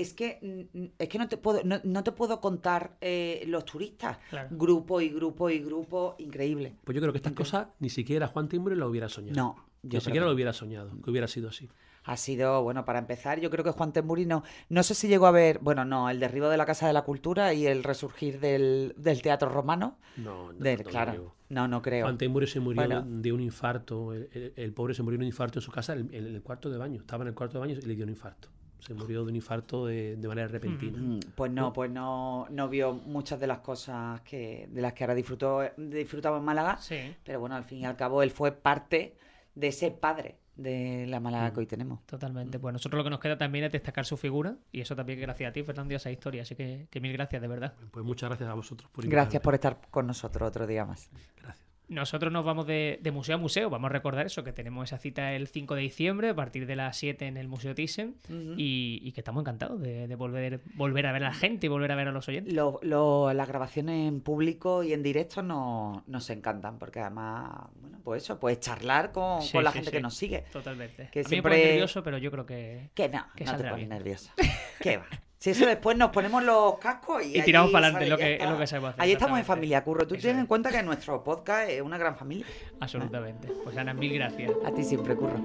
es 0.00 0.14
que 0.14 0.68
es 0.98 1.08
que 1.08 1.18
no 1.18 1.28
te 1.28 1.36
puedo 1.36 1.62
no, 1.64 2.04
te 2.04 2.12
puedo 2.12 2.40
contar 2.40 2.96
eh, 3.00 3.44
los 3.46 3.64
turistas. 3.64 4.18
Grupo 4.50 5.00
y 5.00 5.08
grupo 5.08 5.50
y 5.50 5.58
grupo 5.60 6.14
increíble. 6.18 6.76
Pues 6.84 6.94
yo 6.94 7.00
creo 7.00 7.12
que 7.12 7.18
estas 7.18 7.32
cosas 7.32 7.68
ni 7.78 7.90
siquiera 7.90 8.28
Juan 8.28 8.48
Timbre 8.48 8.76
lo 8.76 8.88
hubiera 8.88 9.08
soñado. 9.08 9.36
No 9.36 9.70
ni 9.82 10.00
siquiera 10.00 10.26
lo 10.26 10.32
hubiera 10.32 10.52
soñado 10.52 10.90
que 11.02 11.10
hubiera 11.10 11.28
sido 11.28 11.48
así. 11.48 11.68
Ha 12.04 12.16
sido, 12.16 12.62
bueno, 12.62 12.84
para 12.86 12.98
empezar, 12.98 13.40
yo 13.40 13.50
creo 13.50 13.62
que 13.62 13.72
Juan 13.72 13.92
Temburi 13.92 14.24
no, 14.24 14.42
no 14.70 14.82
sé 14.82 14.94
si 14.94 15.06
llegó 15.06 15.26
a 15.26 15.30
ver, 15.30 15.58
bueno, 15.60 15.84
no, 15.84 16.08
el 16.08 16.18
derribo 16.18 16.48
de 16.48 16.56
la 16.56 16.64
Casa 16.64 16.86
de 16.86 16.94
la 16.94 17.02
Cultura 17.02 17.52
y 17.52 17.66
el 17.66 17.84
resurgir 17.84 18.40
del, 18.40 18.94
teatro 19.22 19.50
romano. 19.50 19.98
No, 20.16 20.50
no, 20.52 20.76
claro. 20.84 21.34
No, 21.50 21.68
no 21.68 21.82
creo. 21.82 22.06
Juan 22.06 22.16
Temburi 22.16 22.46
se 22.46 22.58
murió 22.58 23.02
de 23.02 23.32
un 23.32 23.40
infarto, 23.40 24.14
el, 24.14 24.72
pobre 24.72 24.94
se 24.94 25.02
murió 25.02 25.18
de 25.18 25.24
un 25.24 25.28
infarto 25.28 25.58
en 25.58 25.62
su 25.62 25.70
casa, 25.70 25.92
en, 25.92 26.12
el 26.12 26.42
cuarto 26.42 26.70
de 26.70 26.78
baño, 26.78 27.00
estaba 27.00 27.22
en 27.22 27.28
el 27.28 27.34
cuarto 27.34 27.54
de 27.54 27.60
baño 27.60 27.78
y 27.78 27.82
le 27.82 27.94
dio 27.94 28.04
un 28.04 28.10
infarto 28.10 28.48
se 28.80 28.94
murió 28.94 29.24
de 29.24 29.30
un 29.30 29.36
infarto 29.36 29.86
de, 29.86 30.16
manera 30.26 30.48
repentina. 30.48 30.98
Mm, 30.98 31.20
pues 31.34 31.50
no, 31.52 31.72
pues 31.72 31.90
no, 31.90 32.46
no 32.50 32.68
vio 32.68 32.92
muchas 32.92 33.38
de 33.40 33.46
las 33.46 33.58
cosas 33.58 34.20
que 34.22 34.68
de 34.70 34.80
las 34.80 34.92
que 34.92 35.04
ahora 35.04 35.14
disfrutó 35.14 35.62
disfrutaba 35.76 36.38
en 36.38 36.44
Málaga. 36.44 36.78
Pero 37.24 37.40
bueno, 37.40 37.56
al 37.56 37.64
fin 37.64 37.78
y 37.78 37.84
al 37.84 37.96
cabo 37.96 38.22
él 38.22 38.30
fue 38.30 38.52
parte 38.52 39.16
de 39.54 39.68
ese 39.68 39.90
padre 39.90 40.38
de 40.56 41.06
la 41.06 41.20
Málaga 41.20 41.52
que 41.52 41.60
hoy 41.60 41.66
tenemos. 41.66 42.04
Totalmente. 42.06 42.58
Pues 42.58 42.72
nosotros 42.72 42.98
lo 42.98 43.04
que 43.04 43.10
nos 43.10 43.20
queda 43.20 43.38
también 43.38 43.64
es 43.64 43.72
destacar 43.72 44.04
su 44.04 44.16
figura 44.16 44.56
y 44.72 44.80
eso 44.80 44.94
también 44.94 45.20
gracias 45.20 45.50
a 45.50 45.52
ti, 45.52 45.62
Fernando, 45.62 45.92
y 45.92 45.94
a 45.94 45.96
esa 45.96 46.10
historia. 46.10 46.42
Así 46.42 46.54
que, 46.54 46.86
que 46.90 47.00
mil 47.00 47.12
gracias, 47.12 47.40
de 47.40 47.48
verdad. 47.48 47.74
Pues 47.90 48.04
muchas 48.04 48.28
gracias 48.28 48.48
a 48.48 48.54
vosotros 48.54 48.90
por 48.90 49.06
Gracias 49.06 49.42
por 49.42 49.54
estar 49.54 49.80
con 49.90 50.06
nosotros 50.06 50.48
otro 50.48 50.66
día 50.66 50.84
más. 50.84 51.10
Gracias. 51.40 51.69
Nosotros 51.90 52.32
nos 52.32 52.44
vamos 52.44 52.66
de, 52.66 53.00
museo 53.12 53.34
a 53.34 53.38
museo, 53.38 53.68
vamos 53.68 53.90
a 53.90 53.92
recordar 53.92 54.24
eso, 54.24 54.44
que 54.44 54.52
tenemos 54.52 54.88
esa 54.88 54.98
cita 54.98 55.32
el 55.32 55.48
5 55.48 55.74
de 55.74 55.82
diciembre 55.82 56.28
a 56.28 56.34
partir 56.34 56.66
de 56.66 56.76
las 56.76 56.96
7 56.96 57.26
en 57.26 57.36
el 57.36 57.48
Museo 57.48 57.74
Thyssen 57.74 58.14
y, 58.56 59.10
que 59.10 59.20
estamos 59.20 59.42
encantados 59.42 59.80
de, 59.80 60.14
volver, 60.14 60.60
volver 60.74 61.06
a 61.06 61.12
ver 61.12 61.24
a 61.24 61.30
la 61.30 61.34
gente 61.34 61.66
y 61.66 61.68
volver 61.68 61.90
a 61.90 61.96
ver 61.96 62.06
a 62.06 62.12
los 62.12 62.28
oyentes. 62.28 62.54
las 62.54 63.48
grabaciones 63.48 64.08
en 64.08 64.20
público 64.20 64.84
y 64.84 64.92
en 64.92 65.02
directo 65.02 65.42
no, 65.42 66.04
nos 66.06 66.30
encantan, 66.30 66.78
porque 66.78 67.00
además, 67.00 67.66
bueno, 67.80 67.98
pues 68.04 68.22
eso, 68.22 68.38
puedes 68.38 68.60
charlar 68.60 69.10
con, 69.10 69.40
la 69.52 69.72
gente 69.72 69.90
que 69.90 70.00
nos 70.00 70.14
sigue. 70.14 70.44
Totalmente. 70.52 71.08
Que 71.10 71.20
a 71.20 71.22
mí 71.24 71.28
siempre... 71.28 71.56
me 71.56 71.64
nervioso, 71.64 72.04
pero 72.04 72.18
yo 72.18 72.30
creo 72.30 72.46
que... 72.46 72.90
Que 72.94 73.08
no, 73.08 73.26
que 73.34 73.44
no 73.44 73.56
te 73.56 73.68
pones 73.68 73.88
nervioso. 73.88 74.30
¿Qué 74.80 74.98
va? 74.98 75.06
Si 75.40 75.50
eso 75.50 75.64
después 75.64 75.96
nos 75.96 76.10
ponemos 76.10 76.44
los 76.44 76.78
cascos 76.78 77.24
y, 77.24 77.38
y 77.38 77.42
tiramos 77.42 77.70
para 77.70 77.86
adelante, 77.86 78.10
lo 78.10 78.18
que, 78.18 78.34
es 78.34 78.46
lo 78.46 78.58
que 78.58 78.66
sabemos 78.66 78.90
hacer. 78.90 79.02
Ahí 79.02 79.12
estamos 79.12 79.38
en 79.38 79.46
familia, 79.46 79.82
Curro. 79.82 80.06
Tú 80.06 80.14
tienes 80.16 80.38
en 80.38 80.44
cuenta 80.44 80.70
que 80.70 80.82
nuestro 80.82 81.24
podcast 81.24 81.70
es 81.70 81.80
una 81.80 81.96
gran 81.96 82.14
familia. 82.14 82.44
Absolutamente. 82.78 83.48
Pues 83.64 83.74
Ana, 83.78 83.94
mil 83.94 84.12
gracias. 84.12 84.52
A 84.66 84.70
ti 84.70 84.84
siempre, 84.84 85.16
Curro. 85.16 85.40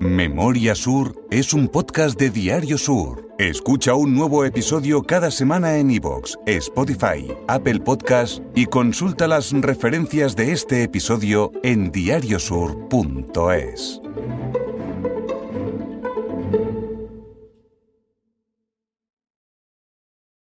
Memoria 0.00 0.74
Sur 0.74 1.24
es 1.30 1.54
un 1.54 1.68
podcast 1.68 2.18
de 2.18 2.30
Diario 2.30 2.78
Sur. 2.78 3.28
Escucha 3.38 3.94
un 3.94 4.12
nuevo 4.12 4.44
episodio 4.44 5.04
cada 5.04 5.30
semana 5.30 5.76
en 5.76 5.92
iVoox, 5.92 6.34
Spotify, 6.46 7.32
Apple 7.46 7.78
Podcast 7.78 8.42
y 8.56 8.66
consulta 8.66 9.28
las 9.28 9.52
referencias 9.52 10.34
de 10.34 10.50
este 10.50 10.82
episodio 10.82 11.52
en 11.62 11.92
diariosur.es. 11.92 14.00